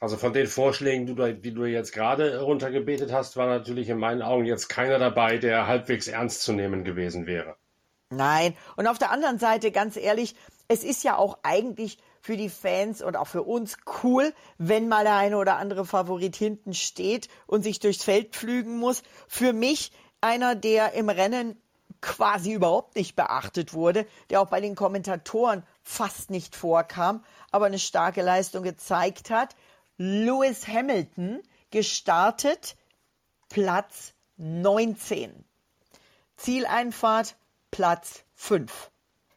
Also 0.00 0.16
von 0.16 0.32
den 0.32 0.48
Vorschlägen, 0.48 1.06
die 1.06 1.54
du 1.54 1.64
jetzt 1.64 1.92
gerade 1.92 2.40
runtergebetet 2.42 3.12
hast, 3.12 3.36
war 3.36 3.46
natürlich 3.46 3.88
in 3.88 3.98
meinen 3.98 4.20
Augen 4.20 4.44
jetzt 4.44 4.68
keiner 4.68 4.98
dabei, 4.98 5.38
der 5.38 5.68
halbwegs 5.68 6.08
ernst 6.08 6.42
zu 6.42 6.52
nehmen 6.52 6.82
gewesen 6.82 7.26
wäre. 7.26 7.56
Nein. 8.10 8.56
Und 8.76 8.88
auf 8.88 8.98
der 8.98 9.12
anderen 9.12 9.38
Seite, 9.38 9.70
ganz 9.70 9.96
ehrlich, 9.96 10.34
es 10.68 10.82
ist 10.82 11.04
ja 11.04 11.16
auch 11.16 11.38
eigentlich 11.44 11.98
für 12.20 12.36
die 12.36 12.48
Fans 12.48 13.00
und 13.00 13.16
auch 13.16 13.26
für 13.26 13.42
uns 13.42 13.76
cool, 14.02 14.32
wenn 14.58 14.88
mal 14.88 15.04
der 15.04 15.16
eine 15.16 15.36
oder 15.36 15.56
andere 15.56 15.84
Favorit 15.84 16.36
hinten 16.36 16.74
steht 16.74 17.28
und 17.46 17.62
sich 17.62 17.80
durchs 17.80 18.04
Feld 18.04 18.34
pflügen 18.34 18.78
muss. 18.78 19.02
Für 19.28 19.52
mich 19.52 19.92
einer, 20.20 20.54
der 20.54 20.92
im 20.92 21.08
Rennen 21.08 21.60
quasi 22.00 22.52
überhaupt 22.52 22.96
nicht 22.96 23.16
beachtet 23.16 23.72
wurde, 23.72 24.06
der 24.30 24.40
auch 24.40 24.48
bei 24.48 24.60
den 24.60 24.74
Kommentatoren 24.74 25.62
fast 25.82 26.30
nicht 26.30 26.56
vorkam, 26.56 27.24
aber 27.50 27.66
eine 27.66 27.78
starke 27.78 28.22
Leistung 28.22 28.62
gezeigt 28.62 29.30
hat. 29.30 29.56
Lewis 29.96 30.66
Hamilton 30.66 31.42
gestartet 31.70 32.76
Platz 33.48 34.14
19. 34.36 35.44
Zieleinfahrt 36.36 37.36
Platz 37.70 38.24
5. 38.34 38.90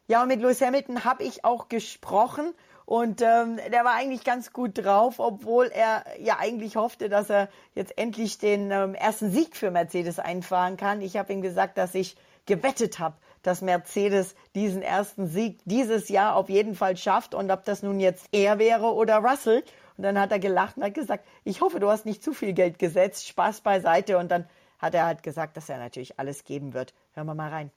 Ja, 0.07 0.21
und 0.21 0.27
mit 0.27 0.39
Lewis 0.39 0.61
Hamilton 0.61 1.03
habe 1.03 1.23
ich 1.23 1.43
auch 1.45 1.67
gesprochen 1.67 2.53
Und 2.85 3.21
ähm, 3.21 3.59
der 3.71 3.83
war 3.83 3.95
eigentlich 3.95 4.23
ganz 4.23 4.53
gut 4.53 4.77
drauf, 4.77 5.15
obwohl 5.17 5.67
er 5.67 6.05
ja 6.19 6.37
eigentlich 6.37 6.75
hoffte, 6.75 7.09
dass 7.09 7.29
er 7.31 7.49
jetzt 7.73 7.97
endlich 7.97 8.37
den 8.37 8.69
ähm, 8.69 8.93
ersten 8.93 9.31
Sieg 9.31 9.55
für 9.55 9.71
Mercedes 9.71 10.19
einfahren 10.19 10.77
kann. 10.77 11.01
Ich 11.01 11.17
habe 11.17 11.33
ihm 11.33 11.41
gesagt, 11.41 11.79
dass 11.79 11.95
ich 11.95 12.15
gewettet 12.45 12.99
habe, 12.99 13.17
dass 13.45 13.61
Mercedes 13.61 14.35
diesen 14.55 14.81
ersten 14.81 15.27
Sieg 15.27 15.59
dieses 15.65 16.09
Jahr 16.09 16.35
auf 16.35 16.49
jeden 16.49 16.75
Fall 16.75 16.97
schafft 16.97 17.35
und 17.35 17.51
ob 17.51 17.65
das 17.65 17.83
nun 17.83 17.99
jetzt 17.99 18.27
er 18.31 18.59
wäre 18.59 18.93
oder 18.93 19.17
Russell. 19.17 19.63
Und 19.97 20.03
dann 20.03 20.19
hat 20.19 20.31
er 20.31 20.39
gelacht 20.39 20.77
und 20.77 20.83
hat 20.83 20.93
gesagt, 20.93 21.25
ich 21.43 21.61
hoffe, 21.61 21.79
du 21.79 21.89
hast 21.89 22.05
nicht 22.05 22.21
zu 22.23 22.33
viel 22.33 22.53
Geld 22.53 22.79
gesetzt, 22.79 23.27
Spaß 23.27 23.61
beiseite. 23.61 24.17
Und 24.17 24.29
dann 24.29 24.45
hat 24.77 24.93
er 24.93 25.05
halt 25.05 25.23
gesagt, 25.23 25.55
dass 25.55 25.69
er 25.69 25.77
natürlich 25.77 26.19
alles 26.19 26.43
geben 26.43 26.73
wird. 26.73 26.93
Hören 27.13 27.27
wir 27.27 27.33
mal 27.35 27.49
rein. 27.49 27.71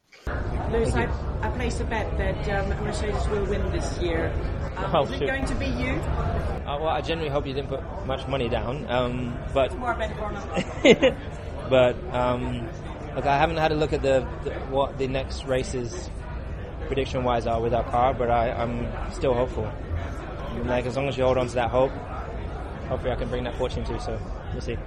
Lewis, 0.73 0.95
I, 0.97 1.05
I 1.45 1.49
placed 1.57 1.81
a 1.81 1.85
bet 1.85 2.07
that 2.19 2.65
um, 2.65 2.85
Mercedes 2.85 3.25
will 3.31 3.49
win 3.49 3.63
this 3.73 3.99
year. 4.01 4.33
Um, 4.77 4.95
Oh, 4.95 5.03
is 5.05 5.11
it 5.13 5.19
shoot. 5.19 5.29
going 5.29 5.47
to 5.47 5.55
be 5.55 5.67
you? 5.67 5.95
Uh, 6.67 6.79
well, 6.81 6.89
I 6.89 7.01
generally 7.01 7.31
hope 7.31 7.47
you 7.47 7.55
didn't 7.55 7.69
put 7.69 7.81
much 8.07 8.27
money 8.27 8.49
down, 8.49 8.85
um, 8.91 9.37
but 9.55 9.77
More 9.79 9.95
bet 9.95 10.11
for 10.17 10.31
not. 10.33 11.15
but 11.71 11.95
um, 12.13 12.69
look, 13.19 13.27
I 13.27 13.37
haven't 13.37 13.57
had 13.57 13.73
a 13.73 13.75
look 13.75 13.93
at 13.93 14.03
the, 14.03 14.27
the 14.45 14.51
what 14.71 14.97
the 14.97 15.09
next 15.09 15.45
races 15.45 16.09
prediction 16.87 17.25
wise 17.25 17.49
are 17.49 17.61
with 17.61 17.75
our 17.75 17.83
car, 17.91 18.15
but 18.15 18.31
I, 18.31 18.53
I'm 18.53 18.87
still 19.13 19.35
hopeful. 19.35 19.69
Like 20.65 20.87
as 20.87 20.95
long 20.97 21.09
as 21.09 21.17
you 21.19 21.25
hold 21.25 21.37
on 21.37 21.49
to 21.49 21.55
that 21.55 21.71
hope, 21.71 21.91
hopefully 22.89 23.13
I 23.13 23.17
can 23.17 23.29
bring 23.29 23.45
that 23.45 23.57
fortune 23.57 23.85
too. 23.85 23.99
So 23.99 24.19
we'll 24.53 24.61
see. 24.61 24.79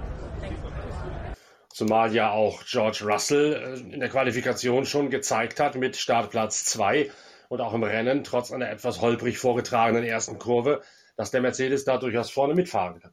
Zumal 1.74 2.14
ja 2.14 2.30
auch 2.30 2.64
George 2.64 3.04
Russell 3.04 3.54
äh, 3.54 3.94
in 3.94 4.00
der 4.00 4.08
Qualifikation 4.08 4.84
schon 4.86 5.10
gezeigt 5.10 5.60
hat 5.60 5.74
mit 5.74 5.96
Startplatz 5.96 6.64
2 6.64 7.10
und 7.48 7.60
auch 7.60 7.74
im 7.74 7.82
Rennen, 7.82 8.24
trotz 8.24 8.50
einer 8.52 8.70
etwas 8.70 9.00
holprig 9.00 9.38
vorgetragenen 9.38 10.04
ersten 10.04 10.38
Kurve, 10.38 10.82
dass 11.16 11.30
der 11.30 11.40
Mercedes 11.40 11.84
da 11.84 11.96
durchaus 11.98 12.30
vorne 12.30 12.54
mitfahren 12.54 13.00
kann. 13.00 13.12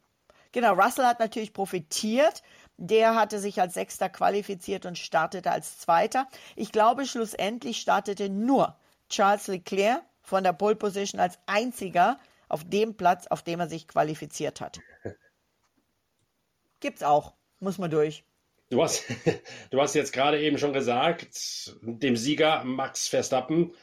Genau, 0.52 0.74
Russell 0.74 1.06
hat 1.06 1.20
natürlich 1.20 1.54
profitiert. 1.54 2.42
Der 2.82 3.16
hatte 3.16 3.40
sich 3.40 3.60
als 3.60 3.74
Sechster 3.74 4.08
qualifiziert 4.08 4.86
und 4.86 4.98
startete 4.98 5.52
als 5.52 5.80
Zweiter. 5.80 6.30
Ich 6.56 6.72
glaube, 6.72 7.06
schlussendlich 7.06 7.82
startete 7.82 8.30
nur 8.30 8.78
Charles 9.10 9.48
Leclerc 9.48 10.02
von 10.22 10.46
der 10.46 10.54
Pole 10.54 10.78
Position 10.78 11.20
als 11.20 11.38
einziger 11.46 12.18
auf 12.48 12.64
dem 12.64 12.96
Platz, 12.96 13.28
auf 13.28 13.44
dem 13.44 13.60
er 13.60 13.68
sich 13.68 13.86
qualifiziert 13.86 14.62
hat. 14.62 14.80
Gibt's 16.80 17.04
auch. 17.04 17.34
Muss 17.60 17.80
man 17.80 17.92
durch. 17.92 18.24
Du 18.70 18.82
hast, 18.82 19.04
du 19.72 19.82
hast 19.82 19.94
jetzt 19.94 20.14
gerade 20.14 20.40
eben 20.40 20.58
schon 20.58 20.72
gesagt, 20.72 21.76
dem 21.82 22.16
Sieger 22.16 22.64
Max 22.64 23.10
Verstappen 23.10 23.74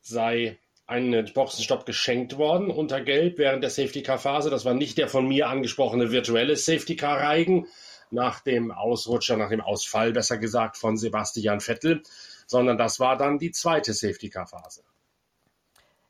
sei 0.00 0.58
ein 0.86 1.30
Boxenstopp 1.32 1.86
geschenkt 1.86 2.36
worden 2.36 2.68
unter 2.68 3.00
Gelb 3.00 3.38
während 3.38 3.62
der 3.62 3.70
Safety-Car-Phase. 3.70 4.50
Das 4.50 4.64
war 4.64 4.74
nicht 4.74 4.98
der 4.98 5.06
von 5.06 5.28
mir 5.28 5.48
angesprochene 5.48 6.10
virtuelle 6.10 6.56
Safety-Car-Reigen 6.56 7.68
nach 8.12 8.40
dem 8.40 8.70
Ausrutscher, 8.70 9.36
nach 9.36 9.50
dem 9.50 9.60
Ausfall, 9.60 10.12
besser 10.12 10.38
gesagt, 10.38 10.76
von 10.76 10.96
Sebastian 10.96 11.60
Vettel, 11.60 12.02
sondern 12.46 12.78
das 12.78 13.00
war 13.00 13.16
dann 13.16 13.38
die 13.38 13.52
zweite 13.52 13.92
Safety-Car-Phase. 13.92 14.82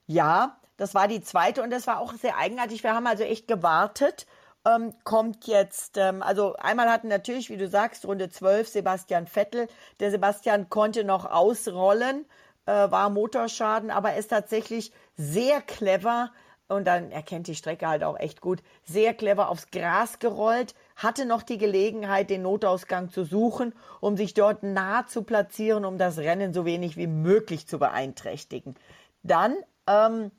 Ja, 0.06 0.58
das 0.76 0.94
war 0.94 1.08
die 1.08 1.20
zweite 1.20 1.62
und 1.62 1.70
das 1.70 1.86
war 1.86 2.00
auch 2.00 2.14
sehr 2.14 2.36
eigenartig. 2.36 2.82
Wir 2.82 2.94
haben 2.94 3.06
also 3.06 3.22
echt 3.22 3.46
gewartet. 3.46 4.26
Ähm, 4.66 4.94
kommt 5.04 5.46
jetzt, 5.46 5.96
ähm, 5.96 6.22
also 6.22 6.54
einmal 6.56 6.90
hatten 6.90 7.08
natürlich, 7.08 7.48
wie 7.48 7.56
du 7.56 7.68
sagst, 7.68 8.04
Runde 8.06 8.28
12 8.28 8.68
Sebastian 8.68 9.26
Vettel. 9.26 9.68
Der 10.00 10.10
Sebastian 10.10 10.68
konnte 10.68 11.04
noch 11.04 11.24
ausrollen, 11.24 12.26
äh, 12.66 12.72
war 12.72 13.08
Motorschaden, 13.08 13.90
aber 13.90 14.16
ist 14.16 14.28
tatsächlich 14.28 14.92
sehr 15.16 15.62
clever 15.62 16.30
und 16.68 16.86
dann 16.86 17.10
erkennt 17.10 17.46
die 17.46 17.54
Strecke 17.54 17.88
halt 17.88 18.04
auch 18.04 18.18
echt 18.18 18.40
gut, 18.40 18.62
sehr 18.84 19.14
clever 19.14 19.48
aufs 19.48 19.70
Gras 19.70 20.18
gerollt, 20.18 20.74
hatte 21.02 21.24
noch 21.24 21.42
die 21.42 21.56
Gelegenheit, 21.56 22.28
den 22.28 22.42
Notausgang 22.42 23.10
zu 23.10 23.24
suchen, 23.24 23.72
um 24.00 24.16
sich 24.16 24.34
dort 24.34 24.62
nah 24.62 25.06
zu 25.06 25.22
platzieren, 25.22 25.84
um 25.86 25.96
das 25.96 26.18
Rennen 26.18 26.52
so 26.52 26.64
wenig 26.64 26.96
wie 26.96 27.06
möglich 27.06 27.66
zu 27.66 27.78
beeinträchtigen. 27.78 28.76
Dann 29.22 29.56
ähm, 29.86 30.30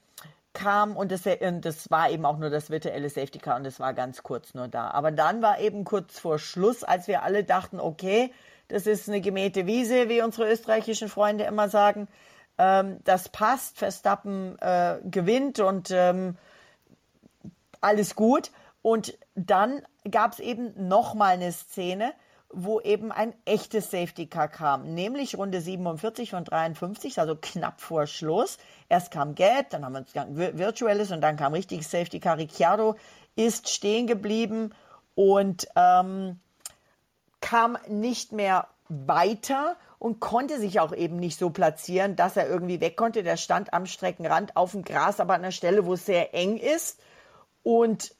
kam 0.53 0.95
und 0.95 1.11
das, 1.11 1.25
und 1.25 1.65
das 1.65 1.89
war 1.89 2.11
eben 2.11 2.25
auch 2.25 2.37
nur 2.37 2.51
das 2.51 2.69
virtuelle 2.69 3.09
Safety 3.09 3.39
Car 3.39 3.55
und 3.55 3.63
das 3.63 3.79
war 3.79 3.93
ganz 3.93 4.21
kurz 4.21 4.53
nur 4.53 4.67
da. 4.67 4.91
Aber 4.91 5.11
dann 5.11 5.41
war 5.41 5.59
eben 5.59 5.83
kurz 5.83 6.19
vor 6.19 6.37
Schluss, 6.37 6.83
als 6.83 7.07
wir 7.07 7.23
alle 7.23 7.43
dachten, 7.43 7.79
okay, 7.79 8.31
das 8.67 8.85
ist 8.85 9.09
eine 9.09 9.19
gemähte 9.19 9.65
Wiese, 9.65 10.09
wie 10.09 10.21
unsere 10.21 10.49
österreichischen 10.51 11.09
Freunde 11.09 11.45
immer 11.45 11.69
sagen. 11.69 12.07
Ähm, 12.59 12.99
das 13.03 13.29
passt, 13.29 13.79
Verstappen 13.79 14.59
äh, 14.59 14.97
gewinnt 15.03 15.59
und 15.59 15.89
ähm, 15.91 16.37
alles 17.81 18.15
gut. 18.15 18.51
Und 18.81 19.17
dann 19.35 19.81
gab 20.09 20.33
es 20.33 20.39
eben 20.39 20.87
nochmal 20.87 21.33
eine 21.33 21.51
Szene, 21.51 22.13
wo 22.53 22.81
eben 22.81 23.11
ein 23.11 23.33
echtes 23.45 23.91
Safety 23.91 24.27
Car 24.27 24.49
kam, 24.49 24.93
nämlich 24.93 25.37
Runde 25.37 25.61
47 25.61 26.31
von 26.31 26.43
53, 26.43 27.19
also 27.19 27.37
knapp 27.39 27.79
vor 27.79 28.07
Schluss. 28.07 28.57
Erst 28.89 29.11
kam 29.11 29.35
Gelb, 29.35 29.69
dann 29.69 29.85
haben 29.85 29.93
wir 29.93 29.99
uns 29.99 30.57
virtuelles 30.57 31.11
und 31.11 31.21
dann 31.21 31.37
kam 31.37 31.53
richtiges 31.53 31.89
Safety 31.89 32.19
Car. 32.19 32.37
Ricciardo 32.37 32.95
ist 33.35 33.69
stehen 33.69 34.07
geblieben 34.07 34.73
und 35.15 35.67
ähm, 35.75 36.39
kam 37.39 37.77
nicht 37.87 38.33
mehr 38.33 38.67
weiter 38.89 39.77
und 39.99 40.19
konnte 40.19 40.59
sich 40.59 40.79
auch 40.79 40.93
eben 40.93 41.17
nicht 41.17 41.37
so 41.37 41.51
platzieren, 41.51 42.15
dass 42.15 42.35
er 42.35 42.49
irgendwie 42.49 42.81
weg 42.81 42.97
konnte. 42.97 43.23
Der 43.23 43.37
stand 43.37 43.73
am 43.73 43.85
Streckenrand 43.85 44.57
auf 44.57 44.71
dem 44.71 44.83
Gras, 44.83 45.19
aber 45.19 45.35
an 45.35 45.41
einer 45.41 45.51
Stelle, 45.51 45.85
wo 45.85 45.93
es 45.93 46.05
sehr 46.05 46.33
eng 46.33 46.57
ist. 46.57 46.99
Und 47.63 48.13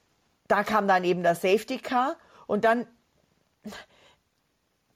da 0.51 0.63
kam 0.63 0.87
dann 0.87 1.03
eben 1.03 1.23
das 1.23 1.41
Safety 1.41 1.77
Car 1.77 2.17
und 2.45 2.65
dann 2.65 2.85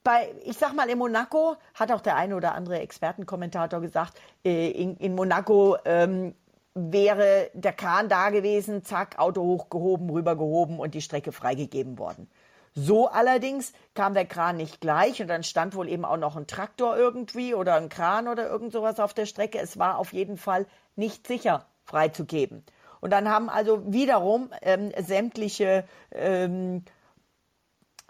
bei, 0.04 0.32
ich 0.44 0.56
sag 0.56 0.74
mal, 0.74 0.88
in 0.88 0.98
Monaco 0.98 1.56
hat 1.74 1.90
auch 1.90 2.00
der 2.00 2.14
eine 2.14 2.36
oder 2.36 2.54
andere 2.54 2.78
Expertenkommentator 2.78 3.80
gesagt, 3.80 4.20
äh, 4.44 4.70
in, 4.70 4.96
in 4.98 5.14
Monaco 5.14 5.76
ähm, 5.84 6.34
wäre 6.74 7.50
der 7.54 7.72
Kahn 7.72 8.08
da 8.08 8.30
gewesen, 8.30 8.84
zack, 8.84 9.18
Auto 9.18 9.42
hochgehoben, 9.42 10.10
rübergehoben 10.10 10.78
und 10.78 10.94
die 10.94 11.00
Strecke 11.00 11.32
freigegeben 11.32 11.98
worden. 11.98 12.30
So 12.74 13.08
allerdings 13.08 13.72
kam 13.94 14.12
der 14.12 14.26
Kran 14.26 14.58
nicht 14.58 14.82
gleich 14.82 15.22
und 15.22 15.28
dann 15.28 15.42
stand 15.42 15.74
wohl 15.74 15.88
eben 15.88 16.04
auch 16.04 16.18
noch 16.18 16.36
ein 16.36 16.46
Traktor 16.46 16.96
irgendwie 16.96 17.54
oder 17.54 17.76
ein 17.76 17.88
Kran 17.88 18.28
oder 18.28 18.46
irgend 18.48 18.72
sowas 18.72 19.00
auf 19.00 19.14
der 19.14 19.24
Strecke. 19.24 19.58
Es 19.58 19.78
war 19.78 19.96
auf 19.96 20.12
jeden 20.12 20.36
Fall 20.36 20.66
nicht 20.94 21.26
sicher 21.26 21.64
freizugeben. 21.84 22.62
Und 23.00 23.10
dann 23.10 23.28
haben 23.28 23.48
also 23.48 23.82
wiederum 23.92 24.50
ähm, 24.62 24.92
sämtliche 24.98 25.84
ähm, 26.12 26.84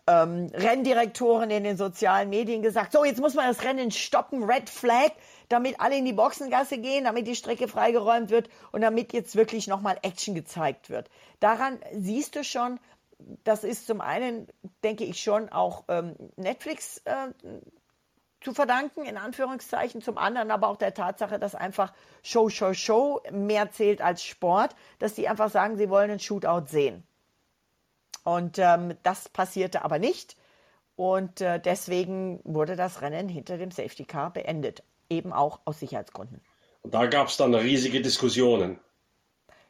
ähm, 0.06 0.50
Renndirektoren 0.54 1.50
in 1.50 1.64
den 1.64 1.76
sozialen 1.76 2.30
Medien 2.30 2.62
gesagt, 2.62 2.92
so 2.92 3.04
jetzt 3.04 3.20
muss 3.20 3.34
man 3.34 3.48
das 3.48 3.64
Rennen 3.64 3.90
stoppen, 3.90 4.44
Red 4.44 4.70
Flag, 4.70 5.10
damit 5.48 5.80
alle 5.80 5.96
in 5.96 6.04
die 6.04 6.12
Boxengasse 6.12 6.78
gehen, 6.78 7.04
damit 7.04 7.26
die 7.26 7.36
Strecke 7.36 7.68
freigeräumt 7.68 8.30
wird 8.30 8.48
und 8.72 8.82
damit 8.82 9.12
jetzt 9.12 9.36
wirklich 9.36 9.66
nochmal 9.66 9.98
Action 10.02 10.34
gezeigt 10.34 10.90
wird. 10.90 11.10
Daran 11.40 11.78
siehst 11.92 12.36
du 12.36 12.44
schon, 12.44 12.78
das 13.44 13.64
ist 13.64 13.86
zum 13.86 14.00
einen, 14.00 14.46
denke 14.84 15.04
ich 15.04 15.20
schon, 15.20 15.48
auch 15.48 15.84
ähm, 15.88 16.14
Netflix 16.36 16.98
äh, 17.04 17.28
zu 18.46 18.54
verdanken, 18.54 19.04
in 19.04 19.16
Anführungszeichen, 19.16 20.02
zum 20.02 20.18
anderen 20.18 20.52
aber 20.52 20.68
auch 20.68 20.76
der 20.76 20.94
Tatsache, 20.94 21.40
dass 21.40 21.56
einfach 21.56 21.92
Show, 22.22 22.48
Show, 22.48 22.74
Show 22.74 23.20
mehr 23.32 23.72
zählt 23.72 24.00
als 24.00 24.22
Sport, 24.22 24.76
dass 25.00 25.14
die 25.14 25.26
einfach 25.26 25.50
sagen, 25.50 25.76
sie 25.76 25.90
wollen 25.90 26.12
einen 26.12 26.20
Shootout 26.20 26.68
sehen. 26.68 27.02
Und 28.22 28.60
ähm, 28.60 28.94
das 29.02 29.28
passierte 29.28 29.84
aber 29.84 29.98
nicht. 29.98 30.36
Und 30.94 31.40
äh, 31.40 31.58
deswegen 31.58 32.38
wurde 32.44 32.76
das 32.76 33.02
Rennen 33.02 33.28
hinter 33.28 33.58
dem 33.58 33.72
Safety 33.72 34.04
Car 34.04 34.32
beendet. 34.32 34.84
Eben 35.10 35.32
auch 35.32 35.58
aus 35.64 35.80
Sicherheitsgründen. 35.80 36.40
Und 36.82 36.94
da 36.94 37.06
gab 37.06 37.26
es 37.26 37.36
dann 37.36 37.52
riesige 37.52 38.00
Diskussionen. 38.00 38.78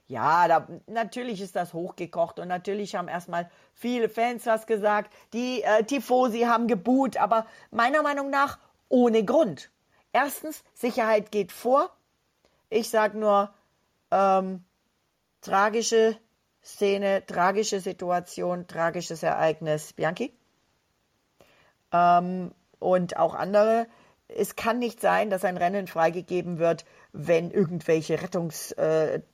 Ja, 0.08 0.46
da, 0.46 0.68
natürlich 0.86 1.40
ist 1.40 1.56
das 1.56 1.72
hochgekocht 1.72 2.38
und 2.38 2.46
natürlich 2.46 2.94
haben 2.94 3.08
erstmal 3.08 3.50
viele 3.72 4.10
Fans 4.10 4.44
was 4.46 4.66
gesagt. 4.66 5.12
Die 5.32 5.62
äh, 5.62 5.82
Tifosi 5.82 6.42
haben 6.42 6.68
geboot, 6.68 7.16
aber 7.16 7.46
meiner 7.72 8.02
Meinung 8.02 8.30
nach 8.30 8.58
ohne 8.88 9.24
Grund. 9.24 9.70
Erstens, 10.12 10.62
Sicherheit 10.74 11.30
geht 11.30 11.52
vor. 11.52 11.90
Ich 12.70 12.88
sage 12.90 13.18
nur, 13.18 13.52
ähm, 14.10 14.64
tragische 15.40 16.16
Szene, 16.62 17.24
tragische 17.26 17.80
Situation, 17.80 18.66
tragisches 18.66 19.22
Ereignis. 19.22 19.92
Bianchi? 19.92 20.36
Ähm, 21.92 22.52
und 22.78 23.16
auch 23.16 23.34
andere. 23.34 23.86
Es 24.28 24.56
kann 24.56 24.78
nicht 24.78 25.00
sein, 25.00 25.30
dass 25.30 25.44
ein 25.44 25.56
Rennen 25.56 25.86
freigegeben 25.86 26.58
wird, 26.58 26.84
wenn 27.12 27.50
irgendwelche 27.52 28.20
Rettungskräne, 28.20 29.24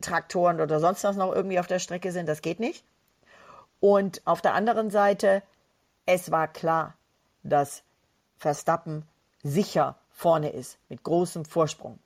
Traktoren 0.00 0.60
oder 0.60 0.80
sonst 0.80 1.04
was 1.04 1.16
noch 1.16 1.34
irgendwie 1.34 1.58
auf 1.58 1.66
der 1.66 1.78
Strecke 1.78 2.12
sind. 2.12 2.28
Das 2.28 2.42
geht 2.42 2.60
nicht. 2.60 2.84
Und 3.80 4.22
auf 4.24 4.40
der 4.40 4.54
anderen 4.54 4.90
Seite, 4.90 5.42
es 6.06 6.30
war 6.30 6.46
klar, 6.46 6.94
dass 7.42 7.82
Verstappen 8.36 9.06
sicher 9.42 9.96
vorne 10.10 10.50
ist, 10.50 10.78
mit 10.88 11.02
großem 11.02 11.44
Vorsprung. 11.44 11.98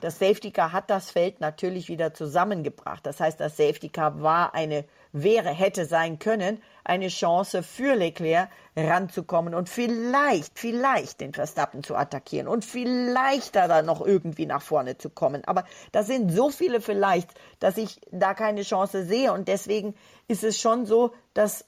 Das 0.00 0.18
Safety 0.18 0.52
Car 0.52 0.72
hat 0.72 0.90
das 0.90 1.10
Feld 1.10 1.40
natürlich 1.40 1.88
wieder 1.88 2.14
zusammengebracht. 2.14 3.04
Das 3.04 3.18
heißt, 3.18 3.40
das 3.40 3.56
Safety 3.56 3.88
Car 3.88 4.22
war 4.22 4.54
eine, 4.54 4.84
wäre, 5.12 5.50
hätte 5.50 5.86
sein 5.86 6.18
können, 6.20 6.62
eine 6.84 7.08
Chance 7.08 7.64
für 7.64 7.94
Leclerc 7.94 8.48
ranzukommen 8.76 9.54
und 9.54 9.68
vielleicht, 9.68 10.56
vielleicht 10.58 11.20
den 11.20 11.34
Verstappen 11.34 11.82
zu 11.82 11.96
attackieren 11.96 12.46
und 12.46 12.64
vielleicht 12.64 13.56
da 13.56 13.66
dann 13.66 13.86
noch 13.86 14.00
irgendwie 14.00 14.46
nach 14.46 14.62
vorne 14.62 14.98
zu 14.98 15.10
kommen. 15.10 15.44
Aber 15.46 15.64
das 15.90 16.06
sind 16.06 16.30
so 16.30 16.50
viele 16.50 16.80
vielleicht, 16.80 17.30
dass 17.58 17.76
ich 17.76 18.00
da 18.12 18.34
keine 18.34 18.62
Chance 18.62 19.04
sehe 19.04 19.32
und 19.32 19.48
deswegen 19.48 19.94
ist 20.28 20.44
es 20.44 20.60
schon 20.60 20.86
so, 20.86 21.12
dass 21.34 21.64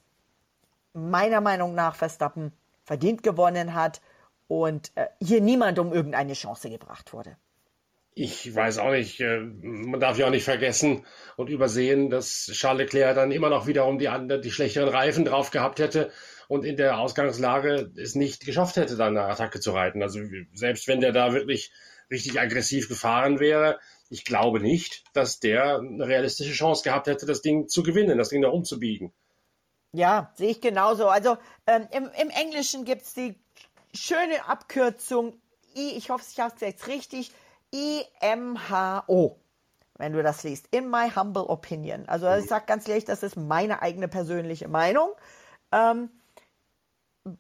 meiner 0.93 1.41
Meinung 1.41 1.75
nach 1.75 1.97
Verstappen 1.97 2.53
verdient 2.91 3.23
gewonnen 3.23 3.75
hat 3.75 4.01
und 4.49 4.91
äh, 4.97 5.07
hier 5.23 5.41
niemand 5.41 5.79
um 5.79 5.93
irgendeine 5.93 6.33
Chance 6.33 6.69
gebracht 6.71 7.13
wurde. 7.13 7.37
Ich 8.15 8.53
weiß 8.53 8.79
auch 8.79 8.91
nicht, 8.91 9.21
äh, 9.21 9.39
man 9.39 10.01
darf 10.01 10.19
ja 10.19 10.27
auch 10.27 10.33
nicht 10.33 10.43
vergessen 10.43 11.07
und 11.37 11.51
übersehen, 11.51 12.11
dass 12.11 12.51
Charles 12.53 12.87
Leclerc 12.87 13.15
dann 13.15 13.31
immer 13.31 13.49
noch 13.49 13.69
wiederum 13.69 14.01
die, 14.01 14.11
die 14.43 14.51
schlechteren 14.51 14.89
Reifen 14.89 15.25
drauf 15.25 15.53
gehabt 15.53 15.79
hätte 15.79 16.11
und 16.49 16.65
in 16.65 16.77
der 16.77 16.99
Ausgangslage 16.99 17.93
es 17.97 18.17
nicht 18.17 18.45
geschafft 18.45 18.75
hätte, 18.75 18.97
dann 18.97 19.17
eine 19.17 19.29
Attacke 19.29 19.61
zu 19.61 19.71
reiten. 19.71 20.03
Also 20.03 20.19
selbst 20.53 20.89
wenn 20.89 20.99
der 20.99 21.13
da 21.13 21.33
wirklich 21.33 21.71
richtig 22.11 22.41
aggressiv 22.41 22.89
gefahren 22.89 23.39
wäre, 23.39 23.79
ich 24.09 24.25
glaube 24.25 24.59
nicht, 24.59 25.05
dass 25.13 25.39
der 25.39 25.77
eine 25.77 26.09
realistische 26.09 26.55
Chance 26.55 26.83
gehabt 26.83 27.07
hätte, 27.07 27.25
das 27.25 27.41
Ding 27.41 27.69
zu 27.69 27.85
gewinnen, 27.85 28.19
das 28.19 28.31
Ding 28.31 28.43
da 28.43 28.49
umzubiegen. 28.49 29.13
Ja, 29.93 30.33
sehe 30.35 30.51
ich 30.51 30.61
genauso. 30.61 31.09
Also 31.09 31.37
ähm, 31.67 31.89
im, 31.91 32.11
im 32.21 32.31
Englischen 32.31 32.85
gibt 32.85 33.03
es 33.03 33.15
die 33.15 33.39
schöne 33.93 34.47
Abkürzung 34.47 35.35
I, 35.77 35.97
ich 35.97 36.11
hoffe, 36.11 36.25
ich 36.31 36.41
habe 36.41 36.55
es 36.55 36.61
jetzt 36.61 36.87
richtig, 36.89 37.33
IMHO, 37.73 39.39
wenn 39.99 40.13
du 40.13 40.23
das 40.23 40.43
liest. 40.43 40.67
In 40.73 40.91
my 40.91 41.11
humble 41.11 41.45
opinion. 41.49 42.09
Also 42.09 42.33
ich 42.35 42.47
sage 42.47 42.67
ganz 42.67 42.89
ehrlich, 42.89 43.05
das 43.05 43.23
ist 43.23 43.37
meine 43.37 43.83
eigene 43.83 44.09
persönliche 44.09 44.69
Meinung. 44.69 45.11
Ähm, 45.71 46.11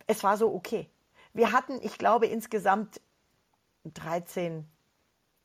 es 0.06 0.22
war 0.22 0.36
so 0.36 0.54
okay. 0.54 0.88
Wir 1.32 1.52
hatten, 1.52 1.80
ich 1.82 1.98
glaube, 1.98 2.26
insgesamt 2.26 3.00
13 3.84 4.68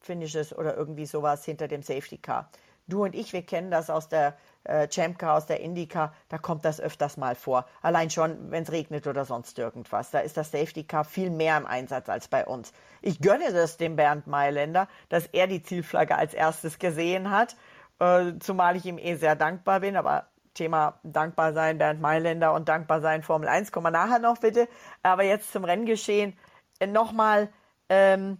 Finishes 0.01 0.55
oder 0.55 0.75
irgendwie 0.75 1.05
sowas 1.05 1.45
hinter 1.45 1.67
dem 1.67 1.81
Safety 1.81 2.17
Car. 2.17 2.51
Du 2.87 3.03
und 3.03 3.15
ich, 3.15 3.33
wir 3.33 3.41
kennen 3.41 3.71
das 3.71 3.89
aus 3.89 4.07
der 4.09 4.37
äh, 4.65 4.87
Car, 4.87 5.35
aus 5.35 5.45
der 5.45 5.61
Indica, 5.61 6.13
da 6.29 6.37
kommt 6.37 6.65
das 6.65 6.81
öfters 6.81 7.17
mal 7.17 7.35
vor. 7.35 7.65
Allein 7.81 8.09
schon, 8.09 8.51
wenn 8.51 8.63
es 8.63 8.71
regnet 8.71 9.07
oder 9.07 9.25
sonst 9.25 9.57
irgendwas. 9.57 10.11
Da 10.11 10.19
ist 10.19 10.37
das 10.37 10.51
Safety 10.51 10.83
Car 10.83 11.05
viel 11.05 11.29
mehr 11.29 11.57
im 11.57 11.65
Einsatz 11.65 12.09
als 12.09 12.27
bei 12.27 12.45
uns. 12.45 12.73
Ich 13.01 13.21
gönne 13.21 13.53
das 13.53 13.77
dem 13.77 13.95
Bernd 13.95 14.27
Mailänder, 14.27 14.87
dass 15.09 15.27
er 15.27 15.47
die 15.47 15.61
Zielflagge 15.61 16.15
als 16.15 16.33
erstes 16.33 16.79
gesehen 16.79 17.31
hat, 17.31 17.55
äh, 17.99 18.33
zumal 18.39 18.75
ich 18.75 18.85
ihm 18.85 18.97
eh 18.97 19.15
sehr 19.15 19.35
dankbar 19.35 19.79
bin, 19.79 19.95
aber 19.95 20.27
Thema 20.53 20.99
dankbar 21.03 21.53
sein, 21.53 21.77
Bernd 21.77 22.01
Mailänder 22.01 22.53
und 22.53 22.67
dankbar 22.67 23.01
sein 23.01 23.23
Formel 23.23 23.47
1, 23.47 23.71
kommen 23.71 23.85
wir 23.85 23.91
nachher 23.91 24.19
noch 24.19 24.39
bitte. 24.39 24.67
Aber 25.03 25.23
jetzt 25.23 25.51
zum 25.51 25.63
Renngeschehen 25.65 26.37
äh, 26.79 26.87
nochmal, 26.87 27.49
ähm, 27.89 28.37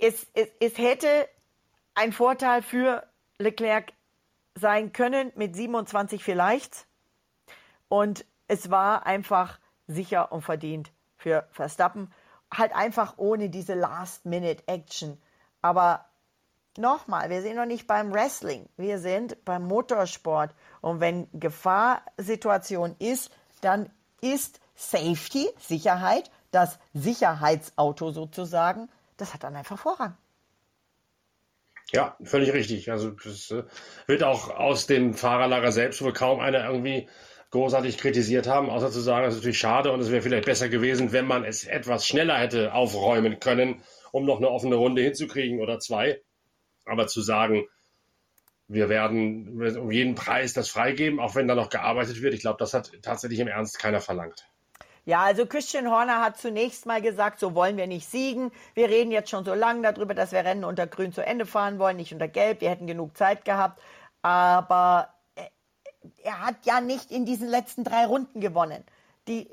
es, 0.00 0.26
es, 0.34 0.48
es 0.60 0.78
hätte 0.78 1.28
ein 1.94 2.12
Vorteil 2.12 2.62
für 2.62 3.06
Leclerc 3.38 3.92
sein 4.54 4.92
können 4.92 5.32
mit 5.34 5.56
27 5.56 6.22
vielleicht. 6.22 6.86
Und 7.88 8.24
es 8.48 8.70
war 8.70 9.06
einfach 9.06 9.58
sicher 9.86 10.32
und 10.32 10.42
verdient 10.42 10.92
für 11.16 11.46
Verstappen. 11.50 12.12
Halt 12.52 12.74
einfach 12.74 13.14
ohne 13.16 13.50
diese 13.50 13.74
Last-Minute-Action. 13.74 15.20
Aber 15.62 16.04
nochmal, 16.76 17.30
wir 17.30 17.42
sind 17.42 17.56
noch 17.56 17.66
nicht 17.66 17.86
beim 17.86 18.12
Wrestling. 18.12 18.68
Wir 18.76 18.98
sind 18.98 19.44
beim 19.44 19.66
Motorsport. 19.66 20.54
Und 20.80 21.00
wenn 21.00 21.28
Gefahrsituation 21.32 22.96
ist, 22.98 23.30
dann 23.60 23.90
ist 24.20 24.60
Safety, 24.74 25.48
Sicherheit, 25.58 26.30
das 26.50 26.78
Sicherheitsauto 26.92 28.10
sozusagen, 28.10 28.88
das 29.16 29.34
hat 29.34 29.44
dann 29.44 29.56
einfach 29.56 29.78
Vorrang. 29.78 30.16
Ja, 31.92 32.16
völlig 32.22 32.52
richtig. 32.52 32.90
Also 32.90 33.10
das 33.10 33.50
äh, 33.50 33.62
wird 34.06 34.22
auch 34.22 34.50
aus 34.50 34.86
dem 34.86 35.14
Fahrerlager 35.14 35.72
selbst 35.72 36.02
wohl 36.02 36.12
kaum 36.12 36.40
einer 36.40 36.64
irgendwie 36.64 37.08
großartig 37.50 37.98
kritisiert 37.98 38.48
haben, 38.48 38.68
außer 38.68 38.90
zu 38.90 39.00
sagen, 39.00 39.26
es 39.26 39.34
ist 39.34 39.40
natürlich 39.40 39.58
schade 39.58 39.92
und 39.92 40.00
es 40.00 40.10
wäre 40.10 40.22
vielleicht 40.22 40.46
besser 40.46 40.68
gewesen, 40.68 41.12
wenn 41.12 41.26
man 41.26 41.44
es 41.44 41.64
etwas 41.64 42.06
schneller 42.06 42.36
hätte 42.36 42.74
aufräumen 42.74 43.38
können, 43.38 43.82
um 44.10 44.24
noch 44.24 44.38
eine 44.38 44.48
offene 44.48 44.74
Runde 44.74 45.02
hinzukriegen 45.02 45.60
oder 45.60 45.78
zwei. 45.78 46.20
Aber 46.84 47.06
zu 47.06 47.22
sagen, 47.22 47.64
wir 48.66 48.88
werden 48.88 49.76
um 49.78 49.90
jeden 49.90 50.14
Preis 50.16 50.52
das 50.52 50.68
freigeben, 50.68 51.20
auch 51.20 51.34
wenn 51.36 51.46
da 51.46 51.54
noch 51.54 51.70
gearbeitet 51.70 52.22
wird, 52.22 52.34
ich 52.34 52.40
glaube, 52.40 52.56
das 52.58 52.74
hat 52.74 52.90
tatsächlich 53.02 53.38
im 53.38 53.48
Ernst 53.48 53.78
keiner 53.78 54.00
verlangt. 54.00 54.46
Ja, 55.06 55.22
also 55.22 55.44
Christian 55.44 55.90
Horner 55.90 56.22
hat 56.22 56.38
zunächst 56.38 56.86
mal 56.86 57.02
gesagt, 57.02 57.38
so 57.38 57.54
wollen 57.54 57.76
wir 57.76 57.86
nicht 57.86 58.08
siegen. 58.08 58.50
Wir 58.72 58.88
reden 58.88 59.10
jetzt 59.10 59.28
schon 59.30 59.44
so 59.44 59.52
lange 59.52 59.82
darüber, 59.82 60.14
dass 60.14 60.32
wir 60.32 60.44
Rennen 60.44 60.64
unter 60.64 60.86
Grün 60.86 61.12
zu 61.12 61.24
Ende 61.24 61.44
fahren 61.44 61.78
wollen, 61.78 61.98
nicht 61.98 62.12
unter 62.12 62.28
Gelb. 62.28 62.62
Wir 62.62 62.70
hätten 62.70 62.86
genug 62.86 63.16
Zeit 63.16 63.44
gehabt. 63.44 63.80
Aber 64.22 65.10
er 66.22 66.40
hat 66.40 66.56
ja 66.64 66.80
nicht 66.80 67.10
in 67.10 67.26
diesen 67.26 67.48
letzten 67.48 67.84
drei 67.84 68.06
Runden 68.06 68.40
gewonnen. 68.40 68.82
Die 69.28 69.50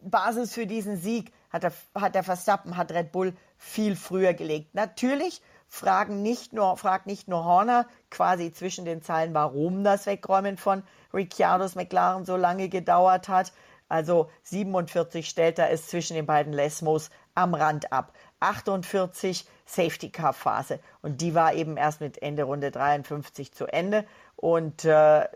Basis 0.00 0.52
für 0.52 0.66
diesen 0.66 0.96
Sieg 0.96 1.32
hat 1.50 1.62
der, 1.62 1.72
hat 1.94 2.14
der 2.14 2.24
Verstappen, 2.24 2.76
hat 2.76 2.92
Red 2.92 3.12
Bull 3.12 3.36
viel 3.56 3.94
früher 3.94 4.34
gelegt. 4.34 4.74
Natürlich 4.74 5.42
fragen 5.68 6.22
nicht 6.22 6.52
nur, 6.52 6.76
fragt 6.76 7.06
nicht 7.06 7.28
nur 7.28 7.44
Horner 7.44 7.86
quasi 8.10 8.52
zwischen 8.52 8.84
den 8.84 9.02
Zeilen, 9.02 9.32
warum 9.32 9.84
das 9.84 10.06
Wegräumen 10.06 10.56
von 10.56 10.82
Ricciardos 11.14 11.76
McLaren 11.76 12.24
so 12.24 12.36
lange 12.36 12.68
gedauert 12.68 13.28
hat. 13.28 13.52
Also 13.92 14.30
47 14.44 15.28
stellt 15.28 15.58
er 15.58 15.70
es 15.70 15.86
zwischen 15.86 16.14
den 16.14 16.24
beiden 16.24 16.54
Lesmos 16.54 17.10
am 17.34 17.52
Rand 17.52 17.92
ab. 17.92 18.14
48 18.40 19.46
Safety 19.66 20.08
Car 20.08 20.32
Phase 20.32 20.80
und 21.02 21.20
die 21.20 21.34
war 21.34 21.52
eben 21.52 21.76
erst 21.76 22.00
mit 22.00 22.22
Ende 22.22 22.44
Runde 22.44 22.70
53 22.70 23.52
zu 23.52 23.66
Ende 23.66 24.06
und 24.34 24.86
äh, 24.86 25.28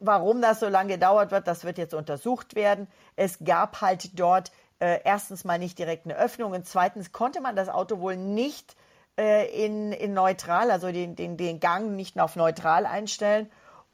warum 0.00 0.42
das 0.42 0.58
so 0.58 0.68
lange 0.68 0.94
gedauert 0.94 1.30
wird, 1.30 1.46
das 1.46 1.64
wird 1.64 1.78
jetzt 1.78 1.94
untersucht 1.94 2.56
werden. 2.56 2.88
Es 3.14 3.38
gab 3.44 3.80
halt 3.80 4.18
dort 4.18 4.50
äh, 4.80 5.00
erstens 5.04 5.44
mal 5.44 5.60
nicht 5.60 5.78
direkt 5.78 6.06
eine 6.06 6.16
Öffnung 6.16 6.52
und 6.52 6.66
zweitens 6.66 7.12
konnte 7.12 7.40
man 7.40 7.54
das 7.54 7.68
Auto 7.68 8.00
wohl 8.00 8.16
nicht 8.16 8.76
äh, 9.16 9.46
in, 9.64 9.92
in 9.92 10.12
neutral, 10.12 10.72
also 10.72 10.90
den, 10.90 11.14
den, 11.14 11.36
den 11.36 11.60
Gang 11.60 11.92
nicht 11.92 12.18
auf 12.18 12.34
neutral 12.34 12.84
einstellen 12.84 13.48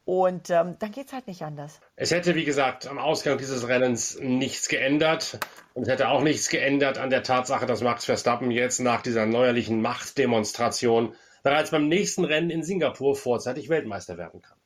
und 0.05 0.49
ähm, 0.49 0.75
dann 0.79 0.91
geht 0.91 1.07
es 1.07 1.13
halt 1.13 1.27
nicht 1.27 1.43
anders. 1.43 1.79
Es 1.95 2.11
hätte, 2.11 2.35
wie 2.35 2.43
gesagt, 2.43 2.87
am 2.87 2.97
Ausgang 2.97 3.37
dieses 3.37 3.67
Rennens 3.67 4.19
nichts 4.19 4.67
geändert. 4.67 5.39
Und 5.73 5.83
es 5.83 5.89
hätte 5.89 6.09
auch 6.09 6.21
nichts 6.21 6.49
geändert 6.49 6.97
an 6.97 7.09
der 7.09 7.23
Tatsache, 7.23 7.65
dass 7.65 7.81
Max 7.81 8.05
Verstappen 8.05 8.51
jetzt 8.51 8.79
nach 8.79 9.01
dieser 9.01 9.25
neuerlichen 9.25 9.81
Machtdemonstration 9.81 11.15
bereits 11.41 11.71
beim 11.71 11.87
nächsten 11.87 12.25
Rennen 12.25 12.49
in 12.49 12.63
Singapur 12.63 13.15
vorzeitig 13.15 13.69
Weltmeister 13.69 14.17
werden 14.17 14.41
kann. 14.41 14.57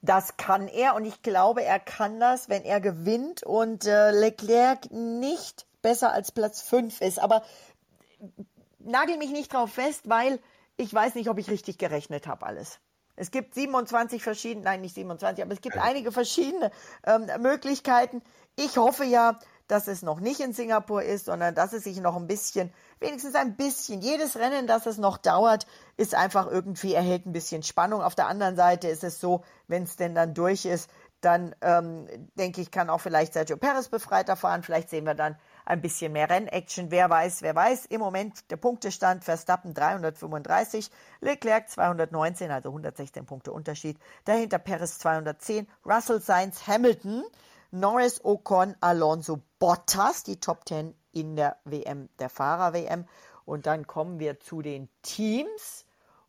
Das 0.00 0.36
kann 0.36 0.66
er 0.66 0.96
und 0.96 1.04
ich 1.04 1.22
glaube, 1.22 1.62
er 1.62 1.78
kann 1.78 2.18
das, 2.18 2.48
wenn 2.48 2.64
er 2.64 2.80
gewinnt 2.80 3.44
und 3.44 3.86
äh, 3.86 4.10
Leclerc 4.10 4.90
nicht 4.90 5.64
besser 5.80 6.12
als 6.12 6.32
Platz 6.32 6.60
5 6.60 7.00
ist. 7.00 7.20
Aber 7.20 7.44
nagel 8.80 9.16
mich 9.16 9.30
nicht 9.30 9.52
drauf 9.52 9.72
fest, 9.72 10.08
weil 10.08 10.40
ich 10.76 10.92
weiß 10.92 11.14
nicht, 11.14 11.28
ob 11.30 11.38
ich 11.38 11.48
richtig 11.48 11.78
gerechnet 11.78 12.26
habe 12.26 12.44
alles. 12.44 12.80
Es 13.16 13.30
gibt 13.30 13.54
27 13.54 14.22
verschiedene, 14.22 14.64
nein, 14.64 14.80
nicht 14.80 14.94
27, 14.94 15.44
aber 15.44 15.52
es 15.52 15.60
gibt 15.60 15.76
einige 15.76 16.12
verschiedene 16.12 16.70
ähm, 17.06 17.28
Möglichkeiten. 17.40 18.22
Ich 18.56 18.76
hoffe 18.78 19.04
ja, 19.04 19.38
dass 19.68 19.86
es 19.86 20.02
noch 20.02 20.20
nicht 20.20 20.40
in 20.40 20.52
Singapur 20.52 21.02
ist, 21.02 21.26
sondern 21.26 21.54
dass 21.54 21.72
es 21.72 21.84
sich 21.84 22.00
noch 22.00 22.16
ein 22.16 22.26
bisschen, 22.26 22.72
wenigstens 23.00 23.34
ein 23.34 23.56
bisschen, 23.56 24.02
jedes 24.02 24.36
Rennen, 24.36 24.66
das 24.66 24.86
es 24.86 24.98
noch 24.98 25.18
dauert, 25.18 25.66
ist 25.96 26.14
einfach 26.14 26.50
irgendwie, 26.50 26.94
erhält 26.94 27.26
ein 27.26 27.32
bisschen 27.32 27.62
Spannung. 27.62 28.02
Auf 28.02 28.14
der 28.14 28.26
anderen 28.26 28.56
Seite 28.56 28.88
ist 28.88 29.04
es 29.04 29.20
so, 29.20 29.44
wenn 29.68 29.84
es 29.84 29.96
denn 29.96 30.14
dann 30.14 30.34
durch 30.34 30.64
ist, 30.64 30.90
dann 31.22 31.54
ähm, 31.60 32.06
denke 32.34 32.60
ich, 32.60 32.70
kann 32.70 32.90
auch 32.90 33.00
vielleicht 33.00 33.32
Sergio 33.32 33.56
Perez 33.56 33.88
befreiter 33.88 34.36
fahren. 34.36 34.62
Vielleicht 34.62 34.90
sehen 34.90 35.06
wir 35.06 35.14
dann 35.14 35.36
ein 35.64 35.80
bisschen 35.80 36.12
mehr 36.12 36.28
Rennaction. 36.28 36.90
Wer 36.90 37.08
weiß, 37.10 37.42
wer 37.42 37.54
weiß. 37.54 37.86
Im 37.86 38.00
Moment 38.00 38.50
der 38.50 38.56
Punktestand 38.56 39.24
Verstappen 39.24 39.74
335, 39.74 40.90
Leclerc 41.20 41.68
219, 41.68 42.50
also 42.50 42.70
116 42.70 43.26
Punkte 43.26 43.52
Unterschied. 43.52 43.98
Dahinter 44.24 44.58
Perez 44.58 44.98
210, 44.98 45.66
Russell 45.84 46.20
Sainz 46.20 46.66
Hamilton, 46.66 47.24
Norris 47.70 48.24
Ocon, 48.24 48.76
Alonso 48.80 49.40
Bottas, 49.58 50.24
die 50.24 50.38
Top 50.40 50.68
10 50.68 50.94
in 51.12 51.36
der 51.36 51.56
WM, 51.64 52.08
der 52.18 52.28
Fahrer-WM. 52.28 53.06
Und 53.44 53.66
dann 53.66 53.86
kommen 53.86 54.18
wir 54.18 54.40
zu 54.40 54.62
den 54.62 54.88
Teams. 55.02 55.84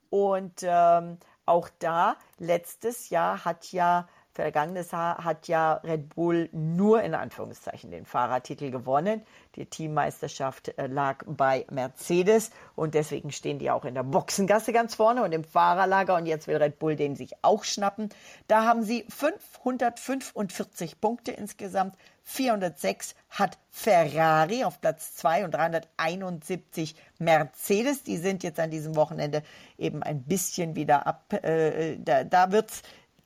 Und 0.09 0.61
ähm, 0.61 1.17
auch 1.45 1.69
da, 1.79 2.15
letztes 2.37 3.09
Jahr 3.09 3.43
hat 3.45 3.71
ja 3.71 4.07
Vergangenes 4.33 4.89
Jahr 4.89 5.23
hat 5.23 5.47
ja 5.47 5.73
Red 5.83 6.15
Bull 6.15 6.49
nur 6.51 7.03
in 7.03 7.13
Anführungszeichen 7.13 7.91
den 7.91 8.05
Fahrertitel 8.05 8.71
gewonnen. 8.71 9.21
Die 9.55 9.67
Teammeisterschaft 9.67 10.75
äh, 10.79 10.87
lag 10.87 11.23
bei 11.27 11.67
Mercedes 11.69 12.49
und 12.75 12.95
deswegen 12.95 13.31
stehen 13.31 13.59
die 13.59 13.69
auch 13.69 13.85
in 13.85 13.93
der 13.93 14.01
Boxengasse 14.01 14.73
ganz 14.73 14.95
vorne 14.95 15.23
und 15.23 15.33
im 15.33 15.43
Fahrerlager 15.43 16.15
und 16.15 16.25
jetzt 16.25 16.47
will 16.47 16.57
Red 16.57 16.79
Bull 16.79 16.95
den 16.95 17.15
sich 17.15 17.33
auch 17.43 17.63
schnappen. 17.63 18.09
Da 18.47 18.65
haben 18.65 18.81
sie 18.81 19.05
545 19.07 20.99
Punkte 20.99 21.31
insgesamt. 21.31 21.95
406 22.23 23.15
hat 23.29 23.59
Ferrari 23.69 24.63
auf 24.63 24.79
Platz 24.79 25.13
2 25.15 25.43
und 25.45 25.53
371 25.53 26.95
Mercedes. 27.19 28.03
Die 28.03 28.17
sind 28.17 28.43
jetzt 28.43 28.59
an 28.59 28.71
diesem 28.71 28.95
Wochenende 28.95 29.43
eben 29.77 30.01
ein 30.01 30.23
bisschen 30.23 30.75
wieder 30.75 31.05
ab. 31.05 31.33
Äh, 31.33 31.97
da, 31.99 32.23
da 32.23 32.51
wird's 32.51 32.81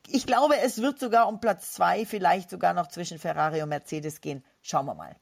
ich 0.07 0.25
glaube, 0.25 0.55
es 0.63 0.81
wird 0.81 0.99
sogar 0.99 1.27
um 1.27 1.39
Platz 1.39 1.73
zwei, 1.73 2.05
vielleicht 2.05 2.49
sogar 2.49 2.73
noch 2.73 2.87
zwischen 2.87 3.19
Ferrari 3.19 3.61
und 3.61 3.69
Mercedes 3.69 4.21
gehen. 4.21 4.43
Schauen 4.61 4.85
wir 4.85 4.95
mal. 4.95 5.15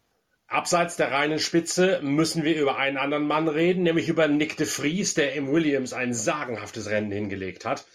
Abseits 0.47 0.95
der 0.95 1.11
reinen 1.11 1.39
Spitze 1.39 1.99
müssen 2.03 2.43
wir 2.43 2.55
über 2.55 2.77
einen 2.77 2.97
anderen 2.97 3.25
Mann 3.25 3.47
reden, 3.47 3.81
nämlich 3.81 4.07
über 4.09 4.27
Nick 4.27 4.57
de 4.57 4.67
Vries, 4.67 5.15
der 5.15 5.33
im 5.33 5.51
Williams 5.51 5.91
ein 5.91 6.13
sagenhaftes 6.13 6.87
Rennen 6.87 7.11
hingelegt 7.11 7.65
hat. 7.65 7.85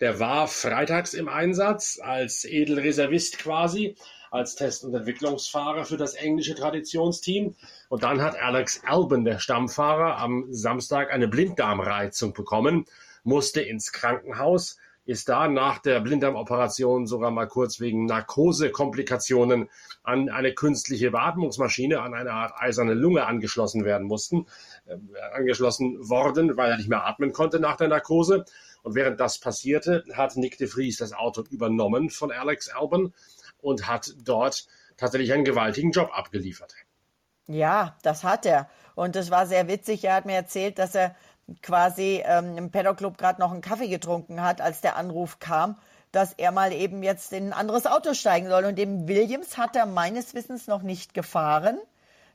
Der 0.00 0.18
war 0.18 0.48
freitags 0.48 1.12
im 1.12 1.28
Einsatz 1.28 2.00
als 2.02 2.46
Edelreservist 2.46 3.38
quasi, 3.38 3.94
als 4.30 4.54
Test- 4.54 4.84
und 4.84 4.94
Entwicklungsfahrer 4.94 5.84
für 5.84 5.98
das 5.98 6.14
englische 6.14 6.54
Traditionsteam. 6.54 7.56
Und 7.90 8.02
dann 8.02 8.22
hat 8.22 8.36
Alex 8.36 8.82
Albon, 8.84 9.26
der 9.26 9.38
Stammfahrer, 9.38 10.16
am 10.16 10.46
Samstag 10.50 11.12
eine 11.12 11.28
Blinddarmreizung 11.28 12.32
bekommen, 12.32 12.86
musste 13.22 13.60
ins 13.60 13.92
Krankenhaus 13.92 14.78
ist 15.08 15.30
da 15.30 15.48
nach 15.48 15.78
der 15.78 16.00
Blinddarmoperation 16.00 17.06
sogar 17.06 17.30
mal 17.30 17.48
kurz 17.48 17.80
wegen 17.80 18.04
Narkosekomplikationen 18.04 19.70
an 20.02 20.28
eine 20.28 20.52
künstliche 20.52 21.12
Beatmungsmaschine, 21.12 22.02
an 22.02 22.12
eine 22.12 22.30
Art 22.30 22.52
eiserne 22.58 22.92
Lunge 22.92 23.24
angeschlossen 23.24 23.86
werden 23.86 24.06
mussten, 24.06 24.44
äh, 24.84 24.96
angeschlossen 25.32 25.96
worden, 26.06 26.58
weil 26.58 26.72
er 26.72 26.76
nicht 26.76 26.90
mehr 26.90 27.06
atmen 27.06 27.32
konnte 27.32 27.58
nach 27.58 27.76
der 27.76 27.88
Narkose. 27.88 28.44
Und 28.82 28.96
während 28.96 29.18
das 29.18 29.38
passierte, 29.38 30.04
hat 30.12 30.36
Nick 30.36 30.58
de 30.58 30.66
Vries 30.66 30.98
das 30.98 31.14
Auto 31.14 31.42
übernommen 31.48 32.10
von 32.10 32.30
Alex 32.30 32.68
Albon 32.68 33.14
und 33.62 33.88
hat 33.88 34.14
dort 34.22 34.66
tatsächlich 34.98 35.32
einen 35.32 35.44
gewaltigen 35.44 35.90
Job 35.90 36.10
abgeliefert. 36.12 36.74
Ja, 37.46 37.96
das 38.02 38.24
hat 38.24 38.44
er. 38.44 38.68
Und 38.94 39.16
es 39.16 39.30
war 39.30 39.46
sehr 39.46 39.68
witzig. 39.68 40.04
Er 40.04 40.16
hat 40.16 40.26
mir 40.26 40.34
erzählt, 40.34 40.78
dass 40.78 40.94
er 40.94 41.16
quasi 41.62 42.22
ähm, 42.24 42.56
im 42.56 42.70
Paddock 42.70 42.98
Club 42.98 43.18
gerade 43.18 43.40
noch 43.40 43.52
einen 43.52 43.60
Kaffee 43.60 43.88
getrunken 43.88 44.42
hat, 44.42 44.60
als 44.60 44.80
der 44.80 44.96
Anruf 44.96 45.38
kam, 45.38 45.76
dass 46.12 46.32
er 46.32 46.52
mal 46.52 46.72
eben 46.72 47.02
jetzt 47.02 47.32
in 47.32 47.48
ein 47.48 47.52
anderes 47.52 47.86
Auto 47.86 48.14
steigen 48.14 48.48
soll. 48.48 48.64
Und 48.64 48.76
dem 48.76 49.08
Williams 49.08 49.56
hat 49.56 49.76
er 49.76 49.86
meines 49.86 50.34
Wissens 50.34 50.66
noch 50.66 50.82
nicht 50.82 51.14
gefahren. 51.14 51.78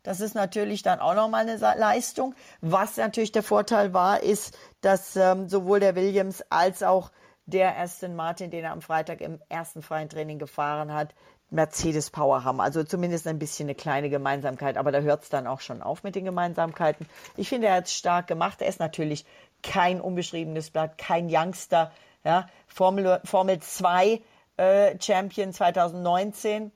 Das 0.03 0.19
ist 0.19 0.35
natürlich 0.35 0.83
dann 0.83 0.99
auch 0.99 1.15
nochmal 1.15 1.47
eine 1.47 1.57
Leistung. 1.57 2.35
Was 2.61 2.97
natürlich 2.97 3.31
der 3.31 3.43
Vorteil 3.43 3.93
war, 3.93 4.21
ist, 4.21 4.57
dass 4.81 5.15
ähm, 5.15 5.47
sowohl 5.47 5.79
der 5.79 5.95
Williams 5.95 6.43
als 6.49 6.83
auch 6.83 7.11
der 7.45 7.77
Aston 7.77 8.15
Martin, 8.15 8.51
den 8.51 8.63
er 8.63 8.71
am 8.71 8.81
Freitag 8.81 9.21
im 9.21 9.39
ersten 9.49 9.81
freien 9.81 10.09
Training 10.09 10.39
gefahren 10.39 10.93
hat, 10.93 11.13
Mercedes 11.53 12.09
Power 12.09 12.43
haben. 12.43 12.59
Also 12.59 12.83
zumindest 12.83 13.27
ein 13.27 13.39
bisschen 13.39 13.67
eine 13.67 13.75
kleine 13.75 14.09
Gemeinsamkeit, 14.09 14.75
aber 14.75 14.91
da 14.91 14.99
hört 14.99 15.23
es 15.23 15.29
dann 15.29 15.47
auch 15.47 15.61
schon 15.61 15.81
auf 15.81 16.03
mit 16.03 16.15
den 16.15 16.25
Gemeinsamkeiten. 16.25 17.07
Ich 17.37 17.49
finde, 17.49 17.67
er 17.67 17.75
hat 17.75 17.85
es 17.85 17.93
stark 17.93 18.27
gemacht. 18.27 18.61
Er 18.61 18.67
ist 18.67 18.79
natürlich 18.79 19.25
kein 19.61 20.01
unbeschriebenes 20.01 20.71
Blatt, 20.71 20.97
kein 20.97 21.27
Youngster. 21.29 21.91
Ja. 22.23 22.47
Formel, 22.67 23.21
Formel 23.23 23.59
2 23.59 24.21
äh, 24.57 24.95
Champion 24.99 25.53
2019, 25.53 26.71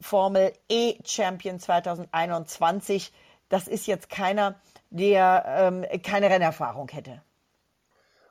Formel 0.00 0.52
E 0.68 0.96
Champion 1.04 1.58
2021. 1.58 3.12
Das 3.48 3.66
ist 3.66 3.86
jetzt 3.86 4.08
keiner, 4.08 4.60
der 4.90 5.44
ähm, 5.46 6.02
keine 6.02 6.30
Rennerfahrung 6.30 6.88
hätte. 6.88 7.22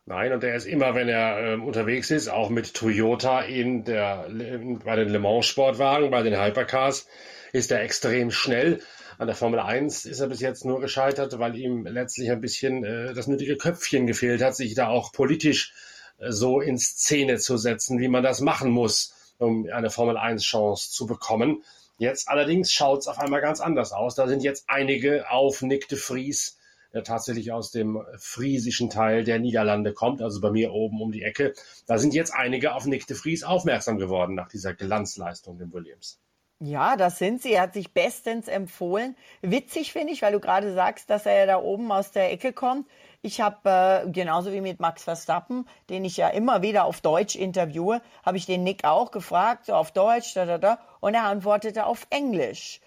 Nein, 0.10 0.34
und 0.34 0.44
er 0.44 0.56
ist 0.56 0.66
immer, 0.66 0.96
wenn 0.96 1.08
er 1.08 1.54
äh, 1.54 1.56
unterwegs 1.56 2.10
ist, 2.10 2.30
auch 2.30 2.50
mit 2.50 2.74
Toyota 2.74 3.42
in 3.42 3.84
der, 3.84 4.26
in, 4.26 4.80
bei 4.80 4.96
den 4.96 5.10
Le 5.10 5.20
Mans 5.20 5.46
Sportwagen, 5.46 6.10
bei 6.10 6.24
den 6.24 6.36
Hypercars, 6.36 7.06
ist 7.54 7.72
er 7.72 7.84
extrem 7.84 8.32
schnell. 8.32 8.82
An 9.20 9.28
der 9.28 9.36
Formel 9.36 9.60
1 9.60 10.06
ist 10.06 10.20
er 10.20 10.26
bis 10.26 10.40
jetzt 10.40 10.66
nur 10.66 10.82
gescheitert, 10.82 11.38
weil 11.38 11.56
ihm 11.56 11.86
letztlich 11.86 12.32
ein 12.32 12.42
bisschen 12.42 12.84
äh, 12.84 13.14
das 13.14 13.28
nötige 13.28 13.56
Köpfchen 13.56 14.08
gefehlt 14.08 14.42
hat, 14.42 14.56
sich 14.56 14.74
da 14.74 14.88
auch 14.88 15.12
politisch 15.12 15.76
äh, 16.18 16.32
so 16.32 16.60
in 16.60 16.80
Szene 16.80 17.38
zu 17.38 17.58
setzen, 17.58 18.00
wie 18.00 18.08
man 18.08 18.24
das 18.24 18.42
machen 18.42 18.72
muss, 18.72 19.14
um 19.38 19.68
eine 19.72 19.92
Formel 19.92 20.18
1 20.18 20.44
Chance 20.44 20.90
zu 20.90 21.06
bekommen. 21.06 21.64
Jetzt 22.00 22.30
allerdings 22.30 22.74
schaut 22.74 23.02
es 23.02 23.08
auf 23.08 23.20
einmal 23.20 23.42
ganz 23.42 23.62
anders 23.62 23.92
aus. 23.92 24.16
Da 24.16 24.28
sind 24.28 24.42
jetzt 24.42 24.64
einige 24.70 25.30
auf 25.30 25.62
Nick 25.62 25.88
de 25.88 26.00
Vries 26.00 26.58
der 26.94 27.04
tatsächlich 27.04 27.52
aus 27.52 27.72
dem 27.72 28.02
friesischen 28.18 28.90
Teil 28.90 29.24
der 29.24 29.40
Niederlande 29.40 29.94
kommt, 29.94 30.22
also 30.22 30.42
bei 30.42 30.52
mir 30.52 30.72
oben 30.74 31.02
um 31.02 31.12
die 31.12 31.24
Ecke. 31.24 31.54
Da 31.88 31.98
sind 31.98 32.14
jetzt 32.14 32.34
einige 32.34 32.74
auf 32.76 32.86
Nick 32.86 33.08
de 33.08 33.16
Vries 33.16 33.44
aufmerksam 33.44 33.98
geworden 33.98 34.36
nach 34.36 34.50
dieser 34.50 34.74
Glanzleistung 34.74 35.58
dem 35.58 35.72
Williams. 35.74 36.20
Ja, 36.62 36.98
das 36.98 37.18
sind 37.18 37.42
sie. 37.42 37.54
Er 37.54 37.62
hat 37.64 37.74
sich 37.74 37.94
bestens 37.94 38.50
empfohlen. 38.50 39.16
Witzig 39.42 39.94
finde 39.94 40.12
ich, 40.12 40.22
weil 40.22 40.34
du 40.34 40.42
gerade 40.42 40.74
sagst, 40.74 41.10
dass 41.10 41.26
er 41.26 41.38
ja 41.38 41.46
da 41.46 41.62
oben 41.62 41.90
aus 41.90 42.12
der 42.12 42.34
Ecke 42.34 42.52
kommt. 42.52 42.86
Ich 43.22 43.40
habe 43.40 43.70
äh, 43.70 44.12
genauso 44.12 44.52
wie 44.52 44.60
mit 44.60 44.82
Max 44.82 45.04
Verstappen, 45.04 45.66
den 45.90 46.04
ich 46.04 46.18
ja 46.18 46.28
immer 46.28 46.62
wieder 46.62 46.84
auf 46.84 47.00
Deutsch 47.00 47.38
interviewe, 47.38 48.02
habe 48.26 48.36
ich 48.36 48.46
den 48.46 48.64
Nick 48.64 48.84
auch 48.84 49.12
gefragt, 49.12 49.68
so 49.68 49.74
auf 49.74 49.92
Deutsch, 49.92 50.34
da, 50.34 50.46
da, 50.46 50.58
da, 50.58 50.80
und 51.00 51.14
er 51.14 51.24
antwortete 51.24 51.86
auf 51.86 52.08
Englisch. 52.10 52.82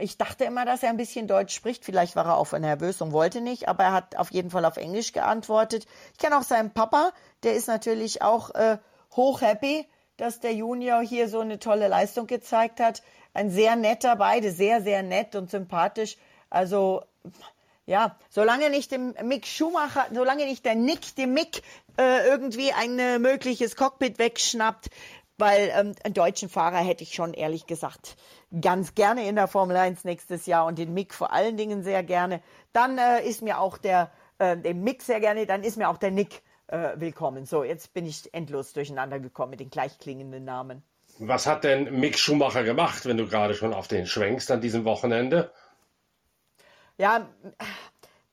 Ich 0.00 0.18
dachte 0.18 0.44
immer, 0.44 0.64
dass 0.64 0.82
er 0.82 0.90
ein 0.90 0.96
bisschen 0.96 1.26
Deutsch 1.26 1.54
spricht. 1.54 1.84
Vielleicht 1.84 2.16
war 2.16 2.26
er 2.26 2.36
auch 2.36 2.52
nervös 2.52 3.00
und 3.00 3.12
wollte 3.12 3.40
nicht, 3.40 3.68
aber 3.68 3.84
er 3.84 3.92
hat 3.92 4.16
auf 4.16 4.30
jeden 4.30 4.50
Fall 4.50 4.64
auf 4.64 4.76
Englisch 4.76 5.12
geantwortet. 5.12 5.86
Ich 6.12 6.18
kenne 6.18 6.38
auch 6.38 6.42
seinen 6.42 6.72
Papa, 6.72 7.12
der 7.42 7.54
ist 7.54 7.68
natürlich 7.68 8.22
auch 8.22 8.54
äh, 8.54 8.78
hoch 9.14 9.42
dass 10.16 10.40
der 10.40 10.52
Junior 10.52 11.00
hier 11.00 11.28
so 11.28 11.40
eine 11.40 11.58
tolle 11.58 11.88
Leistung 11.88 12.26
gezeigt 12.26 12.78
hat. 12.78 13.02
Ein 13.32 13.50
sehr 13.50 13.76
netter, 13.76 14.16
beide 14.16 14.52
sehr, 14.52 14.82
sehr 14.82 15.02
nett 15.02 15.34
und 15.34 15.50
sympathisch. 15.50 16.16
Also 16.50 17.02
ja, 17.86 18.16
solange 18.28 18.70
nicht 18.70 18.92
dem 18.92 19.14
Mick 19.24 19.46
Schumacher, 19.46 20.06
solange 20.12 20.44
nicht 20.44 20.64
der 20.64 20.74
Nick 20.74 21.16
dem 21.16 21.32
Mick 21.32 21.62
äh, 21.98 22.26
irgendwie 22.26 22.72
ein 22.72 22.98
äh, 22.98 23.18
mögliches 23.18 23.76
Cockpit 23.76 24.18
wegschnappt, 24.18 24.90
weil 25.38 25.72
ähm, 25.74 25.94
einen 26.04 26.14
deutschen 26.14 26.48
Fahrer 26.48 26.78
hätte 26.78 27.02
ich 27.02 27.14
schon 27.14 27.32
ehrlich 27.34 27.66
gesagt 27.66 28.16
ganz 28.60 28.94
gerne 28.94 29.28
in 29.28 29.36
der 29.36 29.48
Formel 29.48 29.76
1 29.76 30.04
nächstes 30.04 30.46
Jahr 30.46 30.66
und 30.66 30.78
den 30.78 30.92
Mick 30.92 31.14
vor 31.14 31.32
allen 31.32 31.56
Dingen 31.56 31.82
sehr 31.82 32.02
gerne. 32.02 32.42
Dann 32.72 32.98
äh, 32.98 33.22
ist 33.22 33.42
mir 33.42 33.60
auch 33.60 33.78
der, 33.78 34.10
äh, 34.38 34.56
den 34.56 34.82
Mick 34.82 35.02
sehr 35.02 35.20
gerne, 35.20 35.46
dann 35.46 35.62
ist 35.62 35.76
mir 35.76 35.88
auch 35.88 35.98
der 35.98 36.10
Nick 36.10 36.42
äh, 36.66 36.90
willkommen. 36.96 37.46
So, 37.46 37.62
jetzt 37.64 37.94
bin 37.94 38.06
ich 38.06 38.32
endlos 38.34 38.72
durcheinander 38.72 39.20
gekommen 39.20 39.50
mit 39.50 39.60
den 39.60 39.70
gleichklingenden 39.70 40.44
Namen. 40.44 40.82
Was 41.18 41.46
hat 41.46 41.64
denn 41.64 42.00
Mick 42.00 42.18
Schumacher 42.18 42.64
gemacht, 42.64 43.04
wenn 43.06 43.18
du 43.18 43.26
gerade 43.26 43.54
schon 43.54 43.74
auf 43.74 43.88
den 43.88 44.06
schwenkst 44.06 44.50
an 44.50 44.60
diesem 44.60 44.84
Wochenende? 44.84 45.52
Ja, 46.96 47.28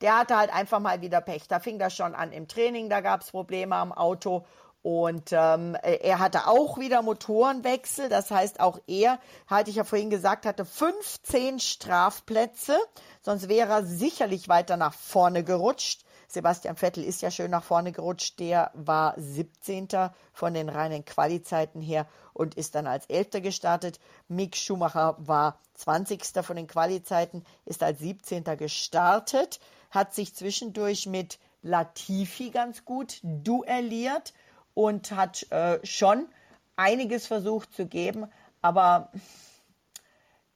der 0.00 0.18
hatte 0.18 0.36
halt 0.36 0.52
einfach 0.52 0.80
mal 0.80 1.00
wieder 1.00 1.20
Pech. 1.20 1.48
Da 1.48 1.60
fing 1.60 1.78
das 1.78 1.94
schon 1.94 2.14
an 2.14 2.32
im 2.32 2.48
Training, 2.48 2.88
da 2.88 3.00
gab 3.00 3.22
es 3.22 3.30
Probleme 3.30 3.76
am 3.76 3.92
Auto 3.92 4.46
und 4.88 5.32
ähm, 5.32 5.76
er 5.82 6.18
hatte 6.18 6.46
auch 6.46 6.78
wieder 6.78 7.02
Motorenwechsel, 7.02 8.08
das 8.08 8.30
heißt 8.30 8.58
auch 8.58 8.80
er, 8.86 9.20
hatte 9.46 9.68
ich 9.68 9.76
ja 9.76 9.84
vorhin 9.84 10.08
gesagt, 10.08 10.46
hatte 10.46 10.64
15 10.64 11.60
Strafplätze, 11.60 12.74
sonst 13.20 13.50
wäre 13.50 13.70
er 13.70 13.84
sicherlich 13.84 14.48
weiter 14.48 14.78
nach 14.78 14.94
vorne 14.94 15.44
gerutscht. 15.44 16.06
Sebastian 16.26 16.76
Vettel 16.76 17.04
ist 17.04 17.20
ja 17.20 17.30
schön 17.30 17.50
nach 17.50 17.64
vorne 17.64 17.92
gerutscht, 17.92 18.40
der 18.40 18.70
war 18.72 19.12
17. 19.18 19.88
von 20.32 20.54
den 20.54 20.70
reinen 20.70 21.04
Qualizeiten 21.04 21.82
her 21.82 22.06
und 22.32 22.54
ist 22.54 22.74
dann 22.74 22.86
als 22.86 23.04
11. 23.10 23.42
gestartet. 23.42 24.00
Mick 24.26 24.56
Schumacher 24.56 25.16
war 25.18 25.58
20. 25.74 26.22
von 26.40 26.56
den 26.56 26.66
Qualizeiten, 26.66 27.44
ist 27.66 27.82
als 27.82 27.98
17. 27.98 28.42
gestartet, 28.56 29.60
hat 29.90 30.14
sich 30.14 30.34
zwischendurch 30.34 31.04
mit 31.04 31.38
Latifi 31.60 32.48
ganz 32.48 32.86
gut 32.86 33.20
duelliert 33.22 34.32
und 34.78 35.10
hat 35.10 35.50
äh, 35.50 35.84
schon 35.84 36.28
einiges 36.76 37.26
versucht 37.26 37.74
zu 37.74 37.86
geben, 37.86 38.30
aber 38.62 39.10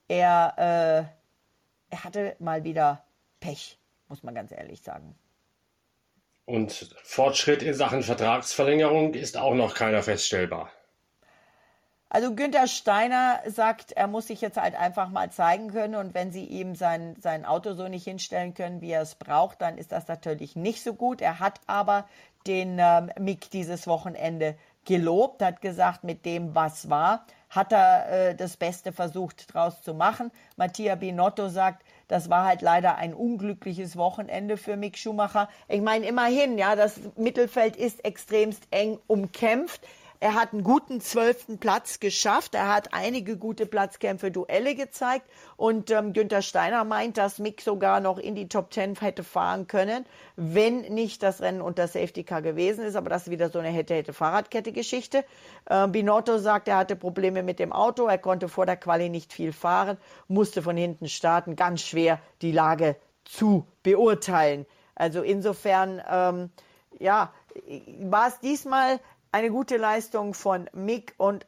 er, 0.07 0.53
äh, 1.89 1.93
er 1.93 2.03
hatte 2.05 2.37
mal 2.39 2.63
wieder 2.63 3.03
Pech, 3.41 3.77
muss 4.07 4.23
man 4.23 4.33
ganz 4.33 4.53
ehrlich 4.53 4.81
sagen. 4.81 5.13
Und 6.45 6.95
Fortschritt 7.03 7.63
in 7.63 7.73
Sachen 7.73 8.01
Vertragsverlängerung 8.01 9.13
ist 9.13 9.35
auch 9.35 9.55
noch 9.55 9.75
keiner 9.75 10.01
feststellbar. 10.03 10.71
Also 12.07 12.35
Günther 12.35 12.67
Steiner 12.67 13.41
sagt, 13.47 13.91
er 13.91 14.07
muss 14.07 14.27
sich 14.27 14.39
jetzt 14.39 14.57
halt 14.57 14.75
einfach 14.75 15.09
mal 15.09 15.31
zeigen 15.31 15.71
können 15.71 15.95
und 15.95 16.13
wenn 16.13 16.31
sie 16.31 16.45
ihm 16.45 16.75
sein, 16.75 17.15
sein 17.19 17.43
Auto 17.43 17.73
so 17.73 17.89
nicht 17.89 18.03
hinstellen 18.03 18.53
können, 18.53 18.81
wie 18.81 18.91
er 18.91 19.01
es 19.01 19.15
braucht, 19.15 19.61
dann 19.61 19.79
ist 19.79 19.91
das 19.91 20.07
natürlich 20.07 20.55
nicht 20.55 20.81
so 20.81 20.93
gut. 20.93 21.21
Er 21.21 21.39
hat 21.39 21.59
aber 21.65 22.07
den 22.47 22.77
ähm, 22.79 23.11
Mick 23.19 23.49
dieses 23.51 23.87
Wochenende 23.87 24.55
gelobt, 24.85 25.41
hat 25.41 25.61
gesagt, 25.61 26.03
mit 26.03 26.25
dem, 26.25 26.55
was 26.55 26.89
war, 26.89 27.25
hat 27.49 27.71
er 27.71 28.09
äh, 28.09 28.35
das 28.35 28.57
Beste 28.57 28.91
versucht 28.91 29.53
draus 29.53 29.81
zu 29.81 29.93
machen. 29.93 30.31
Mattia 30.57 30.95
Binotto 30.95 31.47
sagt, 31.49 31.83
das 32.07 32.29
war 32.29 32.45
halt 32.45 32.61
leider 32.61 32.95
ein 32.95 33.13
unglückliches 33.13 33.95
Wochenende 33.95 34.57
für 34.57 34.75
Mick 34.75 34.97
Schumacher. 34.97 35.47
Ich 35.67 35.81
meine, 35.81 36.05
immerhin, 36.05 36.57
ja, 36.57 36.75
das 36.75 36.99
Mittelfeld 37.15 37.75
ist 37.75 38.03
extremst 38.03 38.63
eng 38.71 38.99
umkämpft. 39.07 39.81
Er 40.23 40.35
hat 40.35 40.53
einen 40.53 40.63
guten 40.63 41.01
zwölften 41.01 41.57
Platz 41.57 41.99
geschafft. 41.99 42.55
Er 42.55 42.73
hat 42.73 42.93
einige 42.93 43.35
gute 43.35 43.65
Platzkämpfe, 43.65 44.31
Duelle 44.31 44.73
gezeigt. 44.73 45.29
Und 45.57 45.91
ähm, 45.91 46.13
Günther 46.13 46.41
Steiner 46.41 46.85
meint, 46.85 47.17
dass 47.17 47.39
Mick 47.39 47.59
sogar 47.59 47.99
noch 47.99 48.17
in 48.17 48.33
die 48.33 48.47
Top 48.47 48.71
Ten 48.71 48.95
hätte 48.95 49.25
fahren 49.25 49.67
können, 49.67 50.05
wenn 50.37 50.79
nicht 50.83 51.23
das 51.23 51.41
Rennen 51.41 51.59
unter 51.59 51.89
Safety 51.89 52.23
Car 52.23 52.41
gewesen 52.41 52.85
ist. 52.85 52.95
Aber 52.95 53.09
das 53.09 53.23
ist 53.23 53.31
wieder 53.31 53.49
so 53.49 53.59
eine 53.59 53.67
hätte-hätte-Fahrradkette-Geschichte. 53.67 55.25
Ähm, 55.69 55.91
Binotto 55.91 56.37
sagt, 56.37 56.69
er 56.69 56.77
hatte 56.77 56.95
Probleme 56.95 57.43
mit 57.43 57.59
dem 57.59 57.73
Auto. 57.73 58.07
Er 58.07 58.17
konnte 58.17 58.47
vor 58.47 58.65
der 58.65 58.77
Quali 58.77 59.09
nicht 59.09 59.33
viel 59.33 59.51
fahren, 59.51 59.97
musste 60.29 60.61
von 60.61 60.77
hinten 60.77 61.09
starten. 61.09 61.57
Ganz 61.57 61.81
schwer 61.81 62.21
die 62.41 62.53
Lage 62.53 62.95
zu 63.25 63.67
beurteilen. 63.83 64.65
Also 64.95 65.21
insofern, 65.21 66.01
ähm, 66.09 66.49
ja, 66.97 67.33
war 67.99 68.29
es 68.29 68.39
diesmal 68.39 68.99
eine 69.33 69.49
gute 69.49 69.77
Leistung 69.77 70.33
von 70.33 70.69
Mick 70.73 71.15
und 71.17 71.45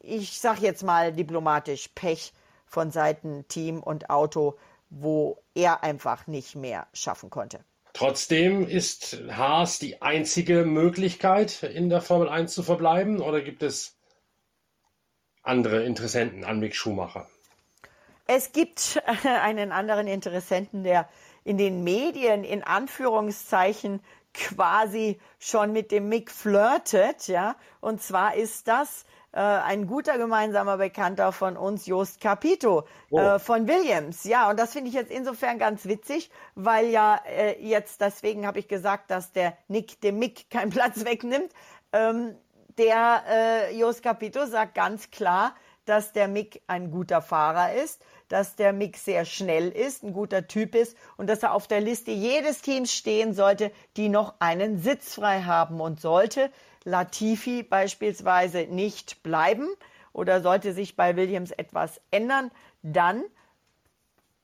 ich 0.00 0.40
sage 0.40 0.62
jetzt 0.62 0.84
mal 0.84 1.12
diplomatisch 1.12 1.88
Pech 1.88 2.32
von 2.64 2.90
Seiten 2.90 3.46
Team 3.48 3.82
und 3.82 4.08
Auto, 4.08 4.56
wo 4.88 5.42
er 5.54 5.82
einfach 5.82 6.26
nicht 6.26 6.54
mehr 6.54 6.86
schaffen 6.94 7.28
konnte. 7.28 7.60
Trotzdem 7.92 8.66
ist 8.66 9.20
Haas 9.30 9.80
die 9.80 10.00
einzige 10.00 10.64
Möglichkeit, 10.64 11.64
in 11.64 11.90
der 11.90 12.00
Formel 12.00 12.28
1 12.28 12.54
zu 12.54 12.62
verbleiben 12.62 13.20
oder 13.20 13.40
gibt 13.40 13.62
es 13.64 13.96
andere 15.42 15.82
Interessenten 15.82 16.44
an 16.44 16.60
Mick 16.60 16.76
Schumacher? 16.76 17.28
Es 18.28 18.52
gibt 18.52 19.02
einen 19.24 19.72
anderen 19.72 20.06
Interessenten, 20.06 20.84
der 20.84 21.08
in 21.42 21.58
den 21.58 21.82
Medien 21.82 22.44
in 22.44 22.62
Anführungszeichen 22.62 24.00
quasi 24.34 25.20
schon 25.38 25.72
mit 25.72 25.90
dem 25.90 26.08
Mick 26.08 26.30
flirtet, 26.30 27.28
ja. 27.28 27.56
Und 27.80 28.02
zwar 28.02 28.34
ist 28.34 28.68
das 28.68 29.04
äh, 29.32 29.40
ein 29.40 29.86
guter 29.86 30.18
gemeinsamer 30.18 30.78
Bekannter 30.78 31.32
von 31.32 31.56
uns, 31.56 31.86
Jost 31.86 32.20
Capito 32.20 32.86
oh. 33.10 33.18
äh, 33.18 33.38
von 33.38 33.68
Williams. 33.68 34.24
Ja, 34.24 34.48
und 34.50 34.58
das 34.58 34.72
finde 34.72 34.88
ich 34.88 34.94
jetzt 34.94 35.10
insofern 35.10 35.58
ganz 35.58 35.86
witzig, 35.86 36.30
weil 36.54 36.86
ja 36.86 37.20
äh, 37.26 37.62
jetzt, 37.62 38.00
deswegen 38.00 38.46
habe 38.46 38.58
ich 38.58 38.68
gesagt, 38.68 39.10
dass 39.10 39.32
der 39.32 39.56
Nick 39.68 40.00
dem 40.00 40.18
Mick 40.18 40.50
keinen 40.50 40.70
Platz 40.70 41.04
wegnimmt. 41.04 41.52
Ähm, 41.92 42.36
der 42.78 43.22
äh, 43.28 43.78
Jost 43.78 44.02
Capito 44.02 44.46
sagt 44.46 44.74
ganz 44.74 45.10
klar, 45.10 45.54
dass 45.84 46.12
der 46.12 46.28
Mick 46.28 46.62
ein 46.66 46.90
guter 46.90 47.22
Fahrer 47.22 47.72
ist, 47.74 48.02
dass 48.28 48.56
der 48.56 48.72
Mick 48.72 48.96
sehr 48.96 49.24
schnell 49.24 49.70
ist, 49.70 50.02
ein 50.02 50.12
guter 50.12 50.46
Typ 50.46 50.74
ist 50.74 50.96
und 51.16 51.28
dass 51.28 51.42
er 51.42 51.52
auf 51.52 51.66
der 51.66 51.80
Liste 51.80 52.10
jedes 52.10 52.60
Teams 52.60 52.92
stehen 52.92 53.34
sollte, 53.34 53.72
die 53.96 54.08
noch 54.08 54.34
einen 54.38 54.78
Sitz 54.78 55.14
frei 55.14 55.42
haben 55.42 55.80
und 55.80 56.00
sollte 56.00 56.50
Latifi 56.84 57.62
beispielsweise 57.62 58.62
nicht 58.62 59.22
bleiben 59.22 59.68
oder 60.12 60.40
sollte 60.40 60.72
sich 60.72 60.96
bei 60.96 61.16
Williams 61.16 61.50
etwas 61.50 62.00
ändern, 62.10 62.50
dann 62.82 63.24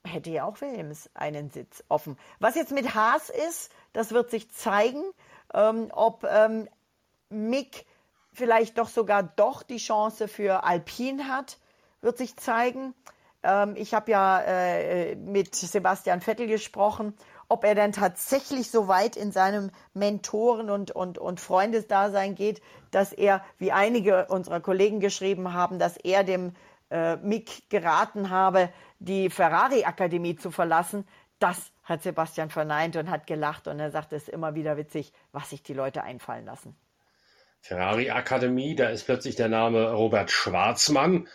hätte 0.04 0.30
ja 0.30 0.44
auch 0.44 0.60
Williams 0.60 1.10
einen 1.14 1.50
Sitz 1.50 1.82
offen. 1.88 2.18
Was 2.38 2.54
jetzt 2.54 2.72
mit 2.72 2.94
Haas 2.94 3.30
ist, 3.30 3.72
das 3.92 4.12
wird 4.12 4.30
sich 4.30 4.50
zeigen, 4.50 5.02
ähm, 5.52 5.90
ob 5.92 6.24
ähm, 6.24 6.68
Mick 7.30 7.86
vielleicht 8.32 8.78
doch 8.78 8.88
sogar 8.88 9.22
doch 9.22 9.62
die 9.62 9.78
Chance 9.78 10.28
für 10.28 10.64
Alpine 10.64 11.28
hat, 11.28 11.58
wird 12.02 12.18
sich 12.18 12.36
zeigen. 12.36 12.94
Ähm, 13.44 13.74
ich 13.76 13.94
habe 13.94 14.10
ja 14.10 14.40
äh, 14.40 15.14
mit 15.14 15.54
Sebastian 15.54 16.20
Vettel 16.20 16.46
gesprochen, 16.46 17.14
ob 17.48 17.64
er 17.64 17.74
denn 17.74 17.92
tatsächlich 17.92 18.70
so 18.70 18.88
weit 18.88 19.16
in 19.16 19.30
seinem 19.30 19.70
Mentoren- 19.92 20.70
und, 20.70 20.90
und, 20.90 21.18
und 21.18 21.40
Freundesdasein 21.40 22.34
geht, 22.34 22.62
dass 22.90 23.12
er, 23.12 23.44
wie 23.58 23.70
einige 23.70 24.26
unserer 24.26 24.60
Kollegen 24.60 24.98
geschrieben 24.98 25.52
haben, 25.52 25.78
dass 25.78 25.96
er 25.98 26.24
dem 26.24 26.54
äh, 26.90 27.16
Mick 27.16 27.68
geraten 27.68 28.30
habe, 28.30 28.70
die 28.98 29.28
Ferrari-Akademie 29.28 30.36
zu 30.36 30.50
verlassen. 30.50 31.06
Das 31.38 31.70
hat 31.82 32.02
Sebastian 32.02 32.48
verneint 32.48 32.96
und 32.96 33.10
hat 33.10 33.26
gelacht 33.26 33.68
und 33.68 33.78
er 33.78 33.90
sagt, 33.90 34.14
es 34.14 34.24
ist 34.24 34.28
immer 34.30 34.54
wieder 34.54 34.78
witzig, 34.78 35.12
was 35.32 35.50
sich 35.50 35.62
die 35.62 35.74
Leute 35.74 36.02
einfallen 36.02 36.46
lassen. 36.46 36.74
Ferrari-Akademie, 37.60 38.74
da 38.74 38.88
ist 38.88 39.04
plötzlich 39.04 39.36
der 39.36 39.48
Name 39.48 39.92
Robert 39.92 40.30
Schwarzmann 40.30 41.28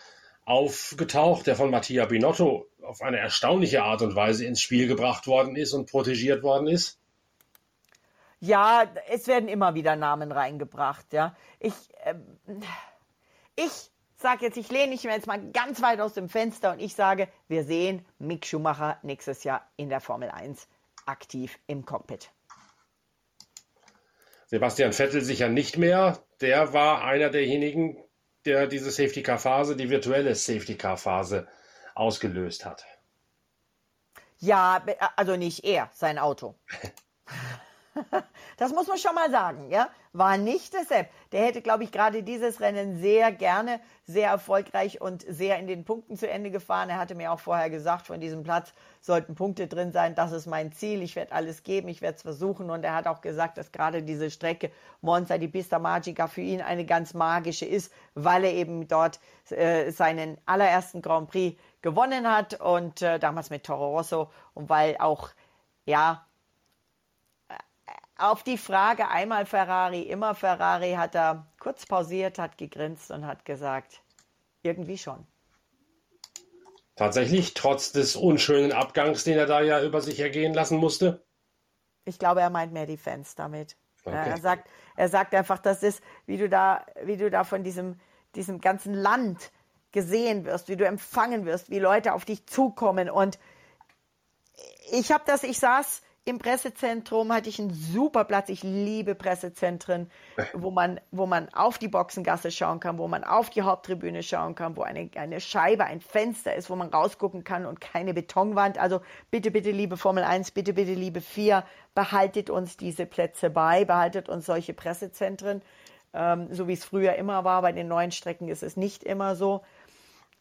aufgetaucht, 0.50 1.46
der 1.46 1.54
von 1.54 1.70
Mattia 1.70 2.06
Binotto 2.06 2.66
auf 2.82 3.02
eine 3.02 3.18
erstaunliche 3.18 3.84
Art 3.84 4.02
und 4.02 4.16
Weise 4.16 4.44
ins 4.44 4.60
Spiel 4.60 4.88
gebracht 4.88 5.26
worden 5.26 5.54
ist 5.54 5.72
und 5.72 5.88
protegiert 5.88 6.42
worden 6.42 6.66
ist? 6.66 6.98
Ja, 8.40 8.84
es 9.08 9.26
werden 9.28 9.48
immer 9.48 9.74
wieder 9.74 9.96
Namen 9.96 10.32
reingebracht, 10.32 11.12
ja. 11.12 11.36
Ich, 11.58 11.74
äh, 12.04 12.14
ich 13.54 13.90
sage 14.16 14.46
jetzt, 14.46 14.56
ich 14.56 14.70
lehne 14.70 14.88
mich 14.88 15.02
jetzt 15.02 15.26
mal 15.26 15.40
ganz 15.52 15.82
weit 15.82 16.00
aus 16.00 16.14
dem 16.14 16.28
Fenster 16.28 16.72
und 16.72 16.80
ich 16.80 16.94
sage, 16.94 17.28
wir 17.48 17.64
sehen 17.64 18.04
Mick 18.18 18.46
Schumacher 18.46 18.98
nächstes 19.02 19.44
Jahr 19.44 19.70
in 19.76 19.88
der 19.88 20.00
Formel 20.00 20.30
1 20.30 20.66
aktiv 21.06 21.58
im 21.66 21.84
Cockpit. 21.84 22.30
Sebastian 24.46 24.92
Vettel 24.92 25.20
sicher 25.20 25.48
nicht 25.48 25.78
mehr. 25.78 26.18
Der 26.40 26.72
war 26.72 27.04
einer 27.04 27.30
derjenigen, 27.30 27.96
der 28.44 28.66
diese 28.66 28.90
Safety 28.90 29.22
Car 29.22 29.38
Phase, 29.38 29.76
die 29.76 29.90
virtuelle 29.90 30.34
Safety 30.34 30.76
Car 30.76 30.96
Phase 30.96 31.48
ausgelöst 31.94 32.64
hat. 32.64 32.84
Ja, 34.38 34.84
also 35.16 35.36
nicht 35.36 35.64
er, 35.64 35.90
sein 35.92 36.18
Auto. 36.18 36.54
Das 38.56 38.72
muss 38.72 38.88
man 38.88 38.98
schon 38.98 39.14
mal 39.14 39.30
sagen, 39.30 39.70
ja. 39.70 39.88
War 40.12 40.36
nicht 40.36 40.74
der 40.74 40.84
Sepp. 40.84 41.08
Der 41.30 41.46
hätte, 41.46 41.62
glaube 41.62 41.84
ich, 41.84 41.92
gerade 41.92 42.24
dieses 42.24 42.60
Rennen 42.60 42.98
sehr 43.00 43.30
gerne, 43.30 43.78
sehr 44.04 44.28
erfolgreich 44.28 45.00
und 45.00 45.22
sehr 45.22 45.58
in 45.60 45.68
den 45.68 45.84
Punkten 45.84 46.16
zu 46.16 46.28
Ende 46.28 46.50
gefahren. 46.50 46.90
Er 46.90 46.98
hatte 46.98 47.14
mir 47.14 47.30
auch 47.30 47.38
vorher 47.38 47.70
gesagt, 47.70 48.08
von 48.08 48.20
diesem 48.20 48.42
Platz 48.42 48.72
sollten 49.00 49.36
Punkte 49.36 49.68
drin 49.68 49.92
sein. 49.92 50.16
Das 50.16 50.32
ist 50.32 50.46
mein 50.46 50.72
Ziel. 50.72 51.02
Ich 51.02 51.14
werde 51.14 51.32
alles 51.32 51.62
geben. 51.62 51.88
Ich 51.88 52.02
werde 52.02 52.16
es 52.16 52.22
versuchen. 52.22 52.70
Und 52.70 52.84
er 52.84 52.94
hat 52.94 53.06
auch 53.06 53.20
gesagt, 53.20 53.56
dass 53.56 53.70
gerade 53.70 54.02
diese 54.02 54.30
Strecke 54.30 54.72
Monza, 55.00 55.38
die 55.38 55.48
Pista 55.48 55.78
Magica, 55.78 56.26
für 56.26 56.40
ihn 56.40 56.60
eine 56.60 56.84
ganz 56.84 57.14
magische 57.14 57.66
ist, 57.66 57.92
weil 58.14 58.44
er 58.44 58.52
eben 58.52 58.88
dort 58.88 59.20
äh, 59.50 59.92
seinen 59.92 60.38
allerersten 60.44 61.02
Grand 61.02 61.30
Prix 61.30 61.56
gewonnen 61.82 62.28
hat 62.28 62.60
und 62.60 63.00
äh, 63.00 63.20
damals 63.20 63.50
mit 63.50 63.64
Toro 63.64 63.96
Rosso 63.96 64.30
und 64.54 64.68
weil 64.68 64.96
auch, 64.98 65.30
ja, 65.86 66.26
auf 68.20 68.42
die 68.42 68.58
Frage 68.58 69.08
einmal 69.08 69.46
Ferrari, 69.46 70.02
immer 70.02 70.34
Ferrari 70.34 70.92
hat 70.92 71.14
er 71.14 71.46
kurz 71.58 71.86
pausiert, 71.86 72.38
hat 72.38 72.58
gegrinst 72.58 73.10
und 73.10 73.26
hat 73.26 73.44
gesagt, 73.44 74.02
irgendwie 74.62 74.98
schon. 74.98 75.26
Tatsächlich, 76.96 77.54
trotz 77.54 77.92
des 77.92 78.14
unschönen 78.14 78.72
Abgangs, 78.72 79.24
den 79.24 79.38
er 79.38 79.46
da 79.46 79.62
ja 79.62 79.82
über 79.82 80.02
sich 80.02 80.20
ergehen 80.20 80.52
lassen 80.52 80.76
musste? 80.76 81.24
Ich 82.04 82.18
glaube, 82.18 82.42
er 82.42 82.50
meint 82.50 82.72
mehr 82.72 82.86
die 82.86 82.98
Fans 82.98 83.34
damit. 83.34 83.76
Okay. 84.04 84.30
Er, 84.30 84.38
sagt, 84.38 84.68
er 84.96 85.08
sagt 85.08 85.34
einfach, 85.34 85.58
das 85.58 85.82
ist, 85.82 86.02
wie 86.26 86.36
du 86.36 86.48
da, 86.48 86.84
wie 87.02 87.16
du 87.16 87.30
da 87.30 87.44
von 87.44 87.64
diesem, 87.64 87.98
diesem 88.34 88.60
ganzen 88.60 88.94
Land 88.94 89.50
gesehen 89.92 90.44
wirst, 90.44 90.68
wie 90.68 90.76
du 90.76 90.86
empfangen 90.86 91.46
wirst, 91.46 91.70
wie 91.70 91.78
Leute 91.78 92.12
auf 92.12 92.24
dich 92.24 92.46
zukommen. 92.46 93.10
Und 93.10 93.38
ich 94.92 95.10
habe 95.12 95.24
das, 95.26 95.42
ich 95.42 95.58
saß 95.58 96.02
im 96.24 96.38
Pressezentrum 96.38 97.32
hatte 97.32 97.48
ich 97.48 97.58
einen 97.58 97.72
super 97.72 98.24
Platz. 98.24 98.50
Ich 98.50 98.62
liebe 98.62 99.14
Pressezentren, 99.14 100.10
wo 100.52 100.70
man, 100.70 101.00
wo 101.10 101.26
man 101.26 101.48
auf 101.54 101.78
die 101.78 101.88
Boxengasse 101.88 102.50
schauen 102.50 102.78
kann, 102.78 102.98
wo 102.98 103.08
man 103.08 103.24
auf 103.24 103.48
die 103.48 103.62
Haupttribüne 103.62 104.22
schauen 104.22 104.54
kann, 104.54 104.76
wo 104.76 104.82
eine, 104.82 105.10
eine 105.16 105.40
Scheibe, 105.40 105.84
ein 105.84 106.00
Fenster 106.00 106.54
ist, 106.54 106.68
wo 106.68 106.76
man 106.76 106.88
rausgucken 106.88 107.42
kann 107.42 107.64
und 107.64 107.80
keine 107.80 108.12
Betonwand. 108.12 108.78
Also 108.78 109.00
bitte, 109.30 109.50
bitte, 109.50 109.70
liebe 109.70 109.96
Formel 109.96 110.22
1, 110.22 110.50
bitte, 110.50 110.74
bitte, 110.74 110.92
liebe 110.92 111.22
4, 111.22 111.64
behaltet 111.94 112.50
uns 112.50 112.76
diese 112.76 113.06
Plätze 113.06 113.48
bei, 113.48 113.84
behaltet 113.86 114.28
uns 114.28 114.44
solche 114.44 114.74
Pressezentren, 114.74 115.62
ähm, 116.12 116.48
so 116.52 116.68
wie 116.68 116.74
es 116.74 116.84
früher 116.84 117.14
immer 117.14 117.44
war. 117.44 117.62
Bei 117.62 117.72
den 117.72 117.88
neuen 117.88 118.12
Strecken 118.12 118.48
ist 118.48 118.62
es 118.62 118.76
nicht 118.76 119.04
immer 119.04 119.36
so. 119.36 119.62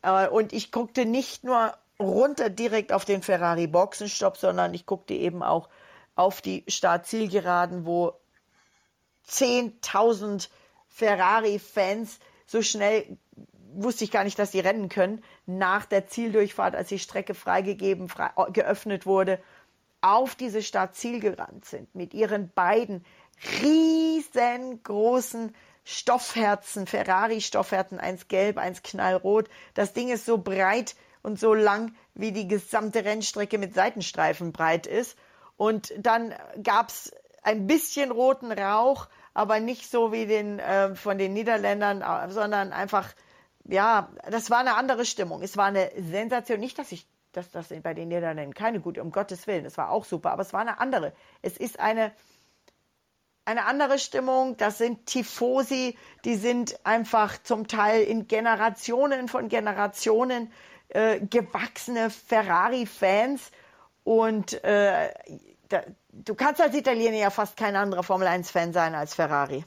Äh, 0.02 0.28
und 0.28 0.52
ich 0.52 0.74
guckte 0.74 1.06
nicht 1.06 1.46
nur 1.46 1.74
runter 2.00 2.50
direkt 2.50 2.94
auf 2.94 3.06
den 3.06 3.22
Ferrari 3.22 3.68
Boxenstopp, 3.68 4.38
sondern 4.38 4.74
ich 4.74 4.86
guckte 4.86 5.14
eben 5.14 5.44
auch 5.44 5.70
auf 6.16 6.42
die 6.42 6.64
Start-Zielgeraden, 6.68 7.86
wo 7.86 8.14
10.000 9.28 10.50
Ferrari-Fans 10.88 12.20
so 12.46 12.62
schnell 12.62 13.18
wusste 13.74 14.04
ich 14.04 14.12
gar 14.12 14.24
nicht, 14.24 14.40
dass 14.40 14.52
sie 14.52 14.60
rennen 14.60 14.90
können, 14.90 15.24
nach 15.46 15.86
der 15.86 16.08
Zieldurchfahrt, 16.08 16.76
als 16.76 16.90
die 16.90 16.98
Strecke 17.00 17.36
freigegeben, 17.36 18.10
frei, 18.10 18.32
geöffnet 18.52 19.06
wurde, 19.06 19.40
auf 20.02 20.36
diese 20.36 20.64
Start-Ziel 20.64 21.20
gerannt 21.20 21.66
sind, 21.66 21.94
mit 21.94 22.14
ihren 22.14 22.52
beiden 22.52 23.06
riesengroßen 23.62 25.54
Stoffherzen, 25.84 26.88
Ferrari-Stoffherzen, 26.88 28.00
eins 28.00 28.28
gelb, 28.28 28.58
eins 28.58 28.82
knallrot. 28.82 29.50
Das 29.74 29.94
Ding 29.94 30.10
ist 30.10 30.26
so 30.26 30.38
breit 30.38 30.96
und 31.22 31.40
so 31.40 31.54
lang, 31.54 31.94
wie 32.14 32.32
die 32.32 32.48
gesamte 32.48 33.04
Rennstrecke 33.04 33.58
mit 33.58 33.74
Seitenstreifen 33.74 34.52
breit 34.52 34.88
ist. 34.88 35.18
Und 35.58 35.94
dann 35.98 36.34
gab's 36.64 37.12
ein 37.44 37.68
bisschen 37.68 38.12
roten 38.12 38.52
Rauch, 38.52 39.08
aber 39.34 39.60
nicht 39.60 39.90
so 39.90 40.12
wie 40.12 40.26
den 40.26 40.60
äh, 40.60 40.96
von 40.96 41.18
den 41.18 41.34
Niederländern, 41.34 42.02
äh, 42.02 42.32
sondern 42.32 42.74
einfach, 42.74 43.14
ja, 43.66 44.10
das 44.30 44.50
war 44.50 44.60
eine 44.60 44.76
andere 44.76 45.06
Stimmung. 45.06 45.42
Es 45.42 45.58
war 45.58 45.66
eine 45.66 45.92
Sensation. 45.98 46.60
Nicht, 46.60 46.80
dass 46.80 46.92
ich, 46.92 47.08
dass 47.32 47.52
das 47.52 47.68
bei 47.84 47.94
den 47.94 48.10
Niederländern 48.10 48.54
keine 48.54 48.80
gute, 48.80 49.02
um 49.02 49.12
Gottes 49.12 49.48
Willen, 49.48 49.66
es 49.66 49.78
war 49.78 49.92
auch 49.92 50.06
super, 50.06 50.32
aber 50.32 50.42
es 50.42 50.54
war 50.54 50.62
eine 50.62 50.80
andere. 50.80 51.14
Es 51.42 51.58
ist 51.58 51.80
eine, 51.80 52.12
eine 53.46 53.66
andere 53.66 54.00
Stimmung. 54.00 54.58
Das 54.58 54.78
sind 54.78 55.06
Tifosi, 55.06 55.98
die 56.26 56.36
sind 56.36 56.86
einfach 56.86 57.42
zum 57.44 57.68
Teil 57.68 58.04
in 58.04 58.28
Generationen 58.28 59.28
von 59.28 59.50
Generationen 59.50 60.52
äh, 60.90 61.20
gewachsene 61.20 62.10
Ferrari-Fans. 62.10 63.52
Und 64.04 64.64
äh, 64.64 65.10
da, 65.70 65.84
du 66.12 66.36
kannst 66.36 66.62
als 66.62 66.76
Italiener 66.76 67.18
ja 67.18 67.30
fast 67.30 67.58
kein 67.58 67.76
anderer 67.76 68.04
Formel-1-Fan 68.04 68.74
sein 68.74 68.96
als 68.96 69.14
Ferrari. 69.16 69.64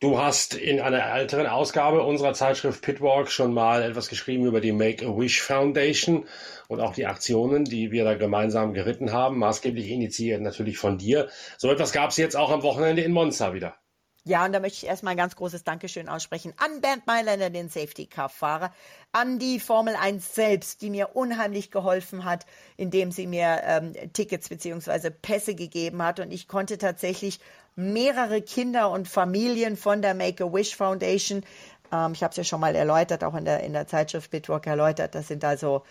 Du 0.00 0.18
hast 0.18 0.52
in 0.52 0.80
einer 0.80 1.14
älteren 1.14 1.46
Ausgabe 1.46 2.02
unserer 2.02 2.34
Zeitschrift 2.34 2.82
Pitwalk 2.82 3.30
schon 3.30 3.54
mal 3.54 3.82
etwas 3.82 4.08
geschrieben 4.08 4.44
über 4.44 4.60
die 4.60 4.72
Make-A-Wish 4.72 5.40
Foundation 5.40 6.26
und 6.68 6.80
auch 6.80 6.92
die 6.92 7.06
Aktionen, 7.06 7.64
die 7.64 7.90
wir 7.90 8.04
da 8.04 8.14
gemeinsam 8.14 8.74
geritten 8.74 9.12
haben, 9.12 9.38
maßgeblich 9.38 9.88
initiiert 9.88 10.42
natürlich 10.42 10.76
von 10.76 10.98
dir. 10.98 11.30
So 11.56 11.70
etwas 11.70 11.92
gab 11.92 12.10
es 12.10 12.18
jetzt 12.18 12.36
auch 12.36 12.50
am 12.50 12.62
Wochenende 12.62 13.00
in 13.00 13.12
Monza 13.12 13.54
wieder. 13.54 13.76
Ja, 14.26 14.46
und 14.46 14.52
da 14.52 14.60
möchte 14.60 14.78
ich 14.78 14.86
erstmal 14.86 15.12
ein 15.12 15.18
ganz 15.18 15.36
großes 15.36 15.64
Dankeschön 15.64 16.08
aussprechen 16.08 16.54
an 16.56 16.80
Bernd 16.80 17.06
Mailänder, 17.06 17.50
den 17.50 17.68
Safety-Car-Fahrer, 17.68 18.72
an 19.12 19.38
die 19.38 19.60
Formel 19.60 19.96
1 19.96 20.34
selbst, 20.34 20.80
die 20.80 20.88
mir 20.88 21.14
unheimlich 21.14 21.70
geholfen 21.70 22.24
hat, 22.24 22.46
indem 22.78 23.12
sie 23.12 23.26
mir 23.26 23.60
ähm, 23.64 23.92
Tickets 24.14 24.48
beziehungsweise 24.48 25.10
Pässe 25.10 25.54
gegeben 25.54 26.02
hat. 26.02 26.20
Und 26.20 26.32
ich 26.32 26.48
konnte 26.48 26.78
tatsächlich 26.78 27.38
mehrere 27.76 28.40
Kinder 28.40 28.90
und 28.90 29.08
Familien 29.08 29.76
von 29.76 30.00
der 30.00 30.14
Make-A-Wish 30.14 30.74
Foundation, 30.74 31.44
ähm, 31.92 32.12
ich 32.12 32.22
habe 32.22 32.30
es 32.30 32.38
ja 32.38 32.44
schon 32.44 32.60
mal 32.60 32.74
erläutert, 32.74 33.24
auch 33.24 33.34
in 33.34 33.44
der, 33.44 33.60
in 33.62 33.74
der 33.74 33.86
Zeitschrift 33.86 34.30
Bitwalk 34.30 34.66
erläutert, 34.66 35.14
das 35.14 35.28
sind 35.28 35.44
also 35.44 35.82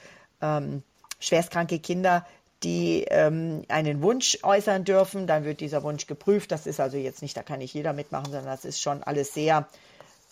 ähm, 0.41 0.81
schwerstkranke 1.19 1.77
Kinder, 1.79 2.25
die 2.63 3.05
ähm, 3.09 3.63
einen 3.67 4.01
Wunsch 4.01 4.37
äußern 4.43 4.83
dürfen. 4.83 5.27
Dann 5.27 5.45
wird 5.45 5.59
dieser 5.59 5.83
Wunsch 5.83 6.07
geprüft. 6.07 6.51
Das 6.51 6.65
ist 6.65 6.79
also 6.79 6.97
jetzt 6.97 7.21
nicht, 7.21 7.35
da 7.35 7.43
kann 7.43 7.59
nicht 7.59 7.73
jeder 7.73 7.93
mitmachen, 7.93 8.31
sondern 8.31 8.45
das 8.45 8.65
ist 8.65 8.81
schon 8.81 9.03
alles 9.03 9.33
sehr 9.33 9.67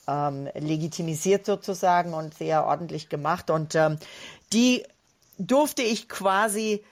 ähm, 0.08 0.50
legitimisiert 0.56 1.46
sozusagen 1.46 2.14
und 2.14 2.34
sehr 2.34 2.66
ordentlich 2.66 3.10
gemacht. 3.10 3.50
Und 3.50 3.76
ähm, 3.76 3.98
die 4.54 4.84
durfte 5.38 5.82
ich 5.82 6.10
quasi 6.10 6.84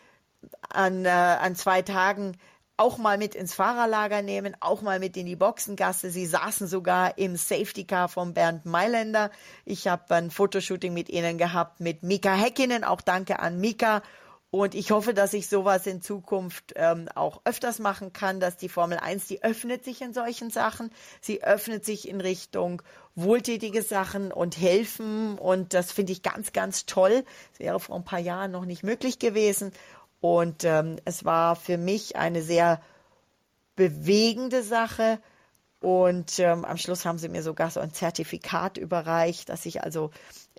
an, 0.70 1.06
äh, 1.06 1.10
an 1.10 1.56
zwei 1.56 1.82
Tagen 1.82 2.38
auch 2.78 2.98
mal 2.98 3.18
mit 3.18 3.36
ins 3.36 3.54
Fahrerlager 3.54 4.22
nehmen, 4.22 4.56
auch 4.62 4.82
mal 4.82 5.00
mit 5.00 5.18
in 5.18 5.26
die 5.26 5.36
Boxengasse. 5.36 6.10
Sie 6.10 6.26
saßen 6.26 6.66
sogar 6.66 7.18
im 7.18 7.36
Safety 7.36 7.84
Car 7.84 8.08
von 8.08 8.34
Bernd 8.34 8.66
Mailänder. 8.66 9.32
Ich 9.66 9.90
habe 9.90 10.16
ein 10.16 10.32
Fotoshooting 10.32 10.94
mit 10.94 11.10
ihnen 11.10 11.38
gehabt, 11.38 11.82
mit 11.82 12.04
Mika 12.04 12.34
Häkkinen. 12.34 12.86
Auch 12.86 13.02
danke 13.02 13.40
an 13.40 13.60
Mika 13.60 14.02
und 14.52 14.74
ich 14.74 14.90
hoffe, 14.90 15.14
dass 15.14 15.34
ich 15.34 15.48
sowas 15.48 15.86
in 15.86 16.02
Zukunft 16.02 16.74
ähm, 16.76 17.08
auch 17.14 17.42
öfters 17.46 17.78
machen 17.78 18.14
kann, 18.14 18.40
dass 18.40 18.58
die 18.58 18.70
Formel 18.70 18.98
1, 18.98 19.28
die 19.28 19.44
öffnet 19.44 19.86
sich 19.86 20.02
in 20.02 20.12
solchen 20.12 20.50
Sachen. 20.50 20.90
Sie 21.22 21.44
öffnet 21.44 21.86
sich 21.86 22.08
in 22.08 22.20
Richtung 22.20 22.82
wohltätige 23.14 23.84
Sachen 23.84 24.32
und 24.32 24.60
helfen. 24.60 25.38
Und 25.38 25.76
das 25.76 25.92
finde 25.92 26.14
ich 26.14 26.24
ganz, 26.24 26.52
ganz 26.52 26.88
toll. 26.88 27.24
Das 27.52 27.60
wäre 27.60 27.80
vor 27.80 27.96
ein 27.96 28.04
paar 28.04 28.20
Jahren 28.20 28.50
noch 28.50 28.66
nicht 28.66 28.82
möglich 28.84 29.20
gewesen. 29.20 29.72
Und 30.20 30.64
ähm, 30.64 30.98
es 31.06 31.26
war 31.26 31.56
für 31.56 31.78
mich 31.78 32.16
eine 32.16 32.42
sehr 32.42 32.82
bewegende 33.76 34.64
Sache. 34.64 35.20
Und 35.80 36.40
ähm, 36.40 36.66
am 36.66 36.78
Schluss 36.78 37.06
haben 37.06 37.20
sie 37.20 37.30
mir 37.30 37.44
sogar 37.44 37.70
so 37.70 37.80
ein 37.80 37.94
Zertifikat 37.94 38.80
überreicht, 38.80 39.48
dass 39.48 39.68
ich 39.68 39.84
also 39.84 40.10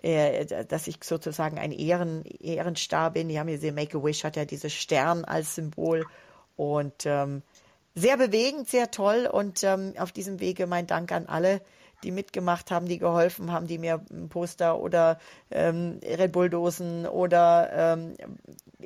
äh, 0.01 0.65
dass 0.65 0.87
ich 0.87 0.97
sozusagen 1.03 1.57
ein 1.57 1.71
Ehren, 1.71 2.23
Ehrenstar 2.25 3.11
bin. 3.11 3.29
Die 3.29 3.39
haben 3.39 3.47
gesehen, 3.47 3.75
Make-A-Wish 3.75 4.23
hat 4.23 4.35
ja 4.35 4.45
dieses 4.45 4.73
Stern 4.73 5.25
als 5.25 5.55
Symbol. 5.55 6.05
Und 6.55 7.05
ähm, 7.05 7.43
sehr 7.95 8.17
bewegend, 8.17 8.69
sehr 8.69 8.91
toll. 8.91 9.29
Und 9.31 9.63
ähm, 9.63 9.93
auf 9.97 10.11
diesem 10.11 10.39
Wege 10.39 10.67
mein 10.67 10.87
Dank 10.87 11.11
an 11.11 11.27
alle, 11.27 11.61
die 12.03 12.11
mitgemacht 12.11 12.71
haben, 12.71 12.87
die 12.87 12.97
geholfen 12.97 13.51
haben, 13.51 13.67
die 13.67 13.77
mir 13.77 14.01
ein 14.09 14.29
Poster 14.29 14.79
oder 14.79 15.19
ähm, 15.51 15.99
Red 16.03 16.31
Bull-Dosen 16.31 17.05
oder 17.05 17.69
ähm, 17.73 18.15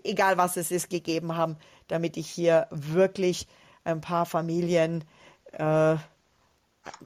egal 0.04 0.38
was 0.38 0.58
es 0.58 0.72
ist, 0.72 0.90
gegeben 0.90 1.38
haben, 1.38 1.58
damit 1.88 2.18
ich 2.18 2.30
hier 2.30 2.68
wirklich 2.72 3.48
ein 3.84 4.02
paar 4.02 4.26
Familien 4.26 5.04
äh, 5.54 5.96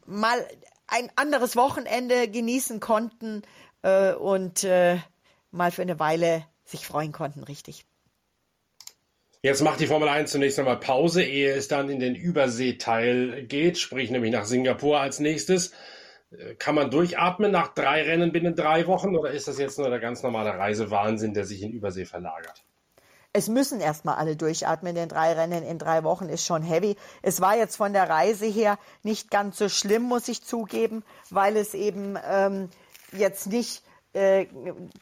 mal 0.06 0.48
ein 0.88 1.12
anderes 1.16 1.56
Wochenende 1.56 2.28
genießen 2.28 2.80
konnten, 2.80 3.44
äh, 3.82 4.14
und 4.14 4.64
äh, 4.64 4.98
mal 5.52 5.72
für 5.72 5.82
eine 5.82 6.00
Weile 6.00 6.46
sich 6.66 6.86
freuen 6.86 7.12
konnten, 7.12 7.44
richtig. 7.44 7.86
Jetzt 9.42 9.62
macht 9.62 9.80
die 9.80 9.88
Formel 9.88 10.10
1 10.10 10.32
zunächst 10.32 10.60
einmal 10.60 10.80
Pause, 10.80 11.24
ehe 11.24 11.54
es 11.54 11.70
dann 11.70 11.90
in 11.90 12.00
den 12.00 12.14
Überseeteil 12.14 13.46
geht, 13.46 13.78
sprich 13.78 14.12
nämlich 14.12 14.34
nach 14.34 14.44
Singapur 14.44 15.00
als 15.00 15.20
nächstes. 15.20 15.72
Äh, 16.32 16.56
kann 16.56 16.76
man 16.76 16.92
durchatmen 16.92 17.52
nach 17.52 17.74
drei 17.74 18.04
Rennen 18.04 18.32
binnen 18.32 18.56
drei 18.56 18.86
Wochen 18.88 19.16
oder 19.16 19.32
ist 19.32 19.48
das 19.48 19.58
jetzt 19.58 19.80
nur 19.80 19.90
der 19.90 20.00
ganz 20.00 20.24
normale 20.24 20.58
Reisewahnsinn, 20.58 21.34
der 21.34 21.46
sich 21.46 21.62
in 21.62 21.72
Übersee 21.72 22.06
verlagert? 22.06 22.64
Es 23.32 23.48
müssen 23.48 23.80
erstmal 23.80 24.16
alle 24.16 24.36
durchatmen, 24.36 24.96
denn 24.96 25.08
drei 25.08 25.34
Rennen 25.34 25.64
in 25.64 25.78
drei 25.78 26.04
Wochen 26.04 26.30
ist 26.30 26.46
schon 26.46 26.64
heavy. 26.64 26.96
Es 27.22 27.40
war 27.42 27.56
jetzt 27.56 27.76
von 27.76 27.94
der 27.94 28.10
Reise 28.10 28.48
her 28.48 28.80
nicht 29.04 29.30
ganz 29.30 29.58
so 29.58 29.70
schlimm, 29.70 30.02
muss 30.02 30.28
ich 30.28 30.44
zugeben, 30.44 31.04
weil 31.30 31.56
es 31.56 31.76
eben 31.76 32.18
ähm, 32.28 32.70
jetzt 33.14 33.48
nicht 33.48 33.84
äh, 34.14 34.48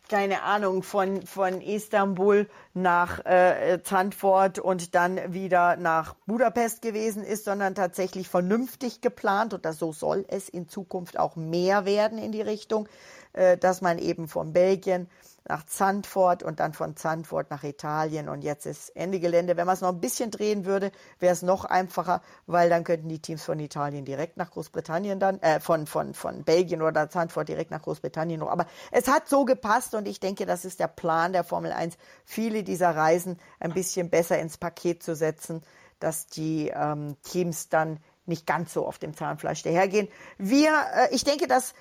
keine 0.10 0.44
Ahnung, 0.44 0.84
von, 0.84 1.26
von 1.26 1.62
Istanbul 1.62 2.50
nach 2.74 3.26
äh, 3.26 3.80
Zandvoort 3.82 4.60
und 4.60 4.96
dann 4.96 5.34
wieder 5.34 5.78
nach 5.78 6.14
Budapest 6.26 6.82
gewesen 6.82 7.24
ist, 7.24 7.46
sondern 7.46 7.74
tatsächlich 7.74 8.28
vernünftig 8.28 9.00
geplant. 9.00 9.54
Und 9.54 9.64
das, 9.64 9.80
so 9.80 9.94
soll 9.94 10.26
es 10.28 10.50
in 10.50 10.68
Zukunft 10.68 11.18
auch 11.18 11.38
mehr 11.38 11.86
werden 11.86 12.18
in 12.18 12.34
die 12.34 12.42
Richtung, 12.42 12.90
äh, 13.32 13.58
dass 13.58 13.80
man 13.82 13.98
eben 13.98 14.28
von 14.28 14.52
Belgien 14.52 15.10
nach 15.50 15.66
Zandvoort 15.66 16.44
und 16.44 16.60
dann 16.60 16.74
von 16.74 16.96
Zandvoort 16.96 17.50
nach 17.50 17.64
Italien 17.64 18.30
und 18.30 18.44
jetzt 18.44 18.66
ist 18.66 18.96
Ende 18.96 19.20
Gelände. 19.20 19.58
Wenn 19.58 19.66
man 19.66 19.76
es 19.76 19.82
noch 19.82 19.90
ein 19.90 20.00
bisschen 20.00 20.32
drehen 20.32 20.66
würde, 20.66 20.92
wäre 21.20 21.34
es 21.34 21.42
noch 21.42 21.66
einfacher, 21.66 22.22
weil 22.46 22.70
dann 22.70 22.84
könnten 22.84 23.10
die 23.10 23.22
Teams 23.22 23.44
von 23.44 23.60
Italien 23.60 24.06
direkt 24.06 24.38
nach 24.38 24.52
Großbritannien 24.52 25.20
dann, 25.20 25.40
äh, 25.42 25.60
von, 25.60 25.88
von, 25.88 26.14
von 26.14 26.44
Belgien 26.44 26.82
oder 26.82 27.10
Zandvoort 27.10 27.48
direkt 27.48 27.72
nach 27.72 27.82
Großbritannien. 27.82 28.42
Aber 28.42 28.66
es 28.92 29.08
hat 29.08 29.28
so 29.28 29.46
gepasst 29.46 29.96
und 29.96 30.08
ich 30.08 30.20
denke, 30.20 30.46
das 30.46 30.66
ist 30.66 30.80
der 30.80 30.88
Plan 30.88 31.34
der 31.34 31.44
Formel 31.44 31.72
1, 31.72 31.98
viele 32.26 32.64
dieser 32.64 32.96
Reisen 32.96 33.40
ein 33.60 33.74
bisschen 33.74 34.10
besser 34.10 34.40
ins 34.40 34.58
Paket 34.58 35.04
zu 35.04 35.16
setzen, 35.16 35.64
dass 36.00 36.28
die 36.28 36.72
ähm, 36.76 37.16
Teams 37.24 37.70
dann 37.70 38.00
nicht 38.26 38.46
ganz 38.46 38.74
so 38.74 38.86
auf 38.86 38.98
dem 38.98 39.16
Zahnfleisch 39.16 39.64
dahergehen. 39.64 40.10
Wir, 40.38 40.72
äh, 40.94 41.16
ich 41.16 41.24
denke, 41.24 41.48
dass 41.48 41.74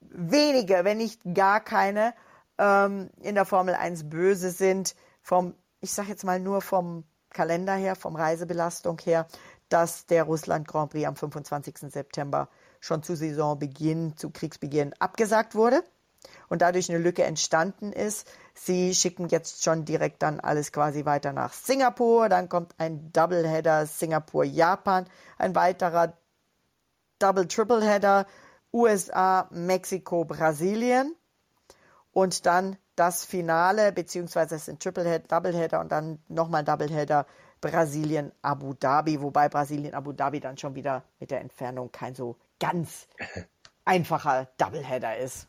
wenige, 0.00 0.84
wenn 0.84 0.98
nicht 0.98 1.20
gar 1.34 1.60
keine, 1.60 2.14
ähm, 2.58 3.10
in 3.20 3.34
der 3.34 3.44
Formel 3.44 3.74
1 3.74 4.08
böse 4.08 4.50
sind, 4.50 4.94
vom, 5.22 5.54
ich 5.80 5.92
sage 5.92 6.08
jetzt 6.08 6.24
mal 6.24 6.40
nur 6.40 6.60
vom 6.60 7.04
Kalender 7.30 7.74
her, 7.74 7.96
vom 7.96 8.16
Reisebelastung 8.16 8.98
her, 9.04 9.26
dass 9.68 10.06
der 10.06 10.24
Russland 10.24 10.68
Grand 10.68 10.92
Prix 10.92 11.06
am 11.06 11.16
25. 11.16 11.78
September 11.90 12.48
schon 12.80 13.02
zu 13.02 13.16
Saisonbeginn, 13.16 14.16
zu 14.16 14.30
Kriegsbeginn 14.30 14.94
abgesagt 14.98 15.54
wurde 15.54 15.82
und 16.48 16.62
dadurch 16.62 16.88
eine 16.88 16.98
Lücke 16.98 17.24
entstanden 17.24 17.92
ist. 17.92 18.30
Sie 18.54 18.94
schicken 18.94 19.28
jetzt 19.28 19.64
schon 19.64 19.84
direkt 19.84 20.22
dann 20.22 20.40
alles 20.40 20.70
quasi 20.70 21.04
weiter 21.04 21.32
nach 21.32 21.52
Singapur. 21.52 22.28
Dann 22.28 22.48
kommt 22.48 22.74
ein 22.78 23.10
Doubleheader 23.12 23.86
Singapur-Japan, 23.86 25.06
ein 25.38 25.54
weiterer 25.54 26.16
Double-Triple-Header 27.18 28.26
USA, 28.72 29.48
Mexiko, 29.50 30.24
Brasilien 30.24 31.14
und 32.14 32.46
dann 32.46 32.78
das 32.96 33.24
Finale, 33.24 33.92
beziehungsweise 33.92 34.54
es 34.54 34.66
sind 34.66 34.82
Triplehead, 34.82 35.30
Doubleheader 35.30 35.80
und 35.80 35.92
dann 35.92 36.20
nochmal 36.28 36.64
Doubleheader 36.64 37.26
Brasilien, 37.60 38.32
Abu 38.40 38.74
Dhabi, 38.74 39.20
wobei 39.20 39.48
Brasilien, 39.48 39.94
Abu 39.94 40.12
Dhabi 40.12 40.40
dann 40.40 40.56
schon 40.56 40.74
wieder 40.74 41.04
mit 41.18 41.30
der 41.30 41.40
Entfernung 41.40 41.90
kein 41.92 42.14
so 42.14 42.36
ganz 42.60 43.08
einfacher 43.84 44.48
Doubleheader 44.58 45.18
ist. 45.18 45.48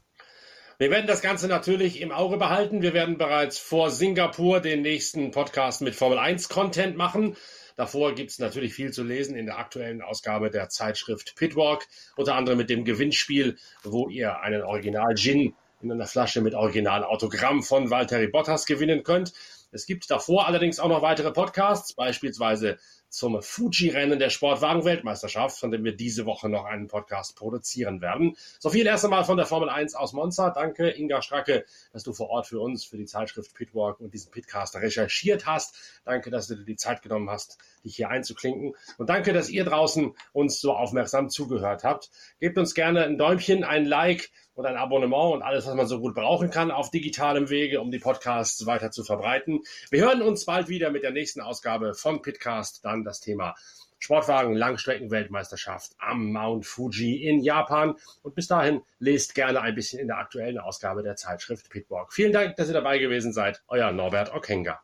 Wir 0.78 0.92
werden 0.92 1.08
das 1.08 1.22
Ganze 1.22 1.48
natürlich 1.48 2.02
im 2.02 2.12
Auge 2.12 2.38
behalten. 2.38 2.82
Wir 2.82 2.94
werden 2.94 3.18
bereits 3.18 3.58
vor 3.58 3.92
Singapur 3.92 4.60
den 4.60 4.82
nächsten 4.82 5.32
Podcast 5.32 5.82
mit 5.82 5.96
Formel 5.96 6.18
1 6.18 6.50
Content 6.50 6.98
machen. 6.98 7.38
Davor 7.78 8.14
gibt 8.16 8.32
es 8.32 8.40
natürlich 8.40 8.74
viel 8.74 8.92
zu 8.92 9.04
lesen 9.04 9.36
in 9.36 9.46
der 9.46 9.58
aktuellen 9.58 10.02
Ausgabe 10.02 10.50
der 10.50 10.70
Zeitschrift 10.70 11.36
Pitwalk, 11.36 11.86
unter 12.16 12.36
anderem 12.36 12.58
mit 12.58 12.70
dem 12.70 12.86
Gewinnspiel, 12.86 13.58
wo 13.84 14.10
ihr 14.10 14.40
einen 14.40 14.64
Original-Gin 14.64 15.54
in 15.86 15.92
einer 15.92 16.08
Flasche 16.08 16.42
mit 16.42 16.56
Original-Autogramm 16.56 17.64
von 17.64 17.90
Valtteri 17.90 18.28
Bottas 18.28 18.66
gewinnen 18.66 19.04
könnt. 19.04 19.34
Es 19.72 19.86
gibt 19.86 20.10
davor 20.10 20.48
allerdings 20.48 20.80
auch 20.80 20.88
noch 20.88 21.02
weitere 21.02 21.32
Podcasts, 21.32 21.94
beispielsweise 21.94 22.78
zum 23.10 23.42
Fuji-Rennen 23.42 24.20
der 24.20 24.30
Sportwagen-Weltmeisterschaft, 24.30 25.58
von 25.58 25.72
dem 25.72 25.84
wir 25.84 25.96
diese 25.96 26.26
Woche 26.26 26.50
noch 26.50 26.66
einen 26.66 26.88
Podcast 26.88 27.36
produzieren 27.38 28.02
werden. 28.02 28.36
So 28.60 28.70
viel 28.70 28.86
erst 28.86 29.06
einmal 29.06 29.24
von 29.24 29.38
der 29.38 29.46
Formel 29.46 29.70
1 29.70 29.96
aus 29.96 30.14
Monza. 30.14 30.50
Danke, 30.50 30.90
Inga 30.90 31.22
Stracke, 31.22 31.66
dass 31.94 32.04
du 32.04 32.14
vor 32.14 32.30
Ort 32.30 32.48
für 32.48 32.60
uns, 32.60 32.84
für 32.84 32.98
die 32.98 33.06
Zeitschrift 33.06 33.54
Pitwalk 33.54 34.00
und 34.02 34.14
diesen 34.14 34.32
Pitcast 34.32 34.76
recherchiert 34.76 35.46
hast. 35.46 35.76
Danke, 36.04 36.30
dass 36.30 36.48
du 36.48 36.56
dir 36.56 36.66
die 36.66 36.76
Zeit 36.76 37.02
genommen 37.02 37.30
hast, 37.30 37.58
dich 37.84 37.96
hier 37.96 38.10
einzuklinken. 38.10 38.76
Und 38.98 39.10
danke, 39.10 39.32
dass 39.32 39.50
ihr 39.50 39.64
draußen 39.64 40.14
uns 40.34 40.60
so 40.60 40.74
aufmerksam 40.74 41.30
zugehört 41.30 41.84
habt. 41.84 42.10
Gebt 42.40 42.58
uns 42.58 42.74
gerne 42.74 43.04
ein 43.04 43.18
Däumchen, 43.18 43.64
ein 43.64 43.86
Like 43.86 44.30
und 44.56 44.66
ein 44.66 44.78
Abonnement 44.78 45.34
und 45.34 45.42
alles, 45.44 45.68
was 45.68 45.76
man 45.76 45.88
so 45.88 46.00
gut 46.00 46.16
brauchen 46.16 46.50
kann 46.50 46.72
auf 46.72 46.90
digitalem 46.90 47.50
Wege, 47.50 47.82
um 47.82 47.92
die 47.92 48.00
Podcasts 48.00 48.66
weiter 48.66 48.90
zu 48.90 49.04
verbreiten. 49.04 49.62
Wir 49.92 50.02
hören 50.02 50.22
uns 50.22 50.46
bald 50.46 50.70
wieder 50.70 50.90
mit 50.90 51.04
der 51.04 51.12
nächsten 51.12 51.42
Ausgabe 51.42 51.94
von 51.94 52.22
Pitcast. 52.22 52.84
Dann 52.84 53.04
das 53.04 53.20
Thema 53.20 53.56
Sportwagen 54.00 54.56
Langstreckenweltmeisterschaft 54.56 55.94
am 56.00 56.32
Mount 56.32 56.66
Fuji 56.66 57.28
in 57.28 57.42
Japan. 57.42 57.96
Und 58.24 58.36
bis 58.36 58.48
dahin 58.48 58.82
lest 59.00 59.36
gerne 59.36 59.62
ein 59.62 59.76
bisschen 59.76 60.00
in 60.00 60.08
der 60.08 60.18
aktuellen 60.18 60.60
Ausgabe 60.60 61.04
der 61.04 61.16
Zeitschrift 61.16 61.70
Pitwalk. 61.70 62.14
Vielen 62.14 62.34
Dank, 62.34 62.56
dass 62.56 62.68
ihr 62.68 62.74
dabei 62.74 62.98
gewesen 62.98 63.34
seid. 63.34 63.62
Euer 63.68 63.92
Norbert 63.92 64.34
Okenga. 64.34 64.80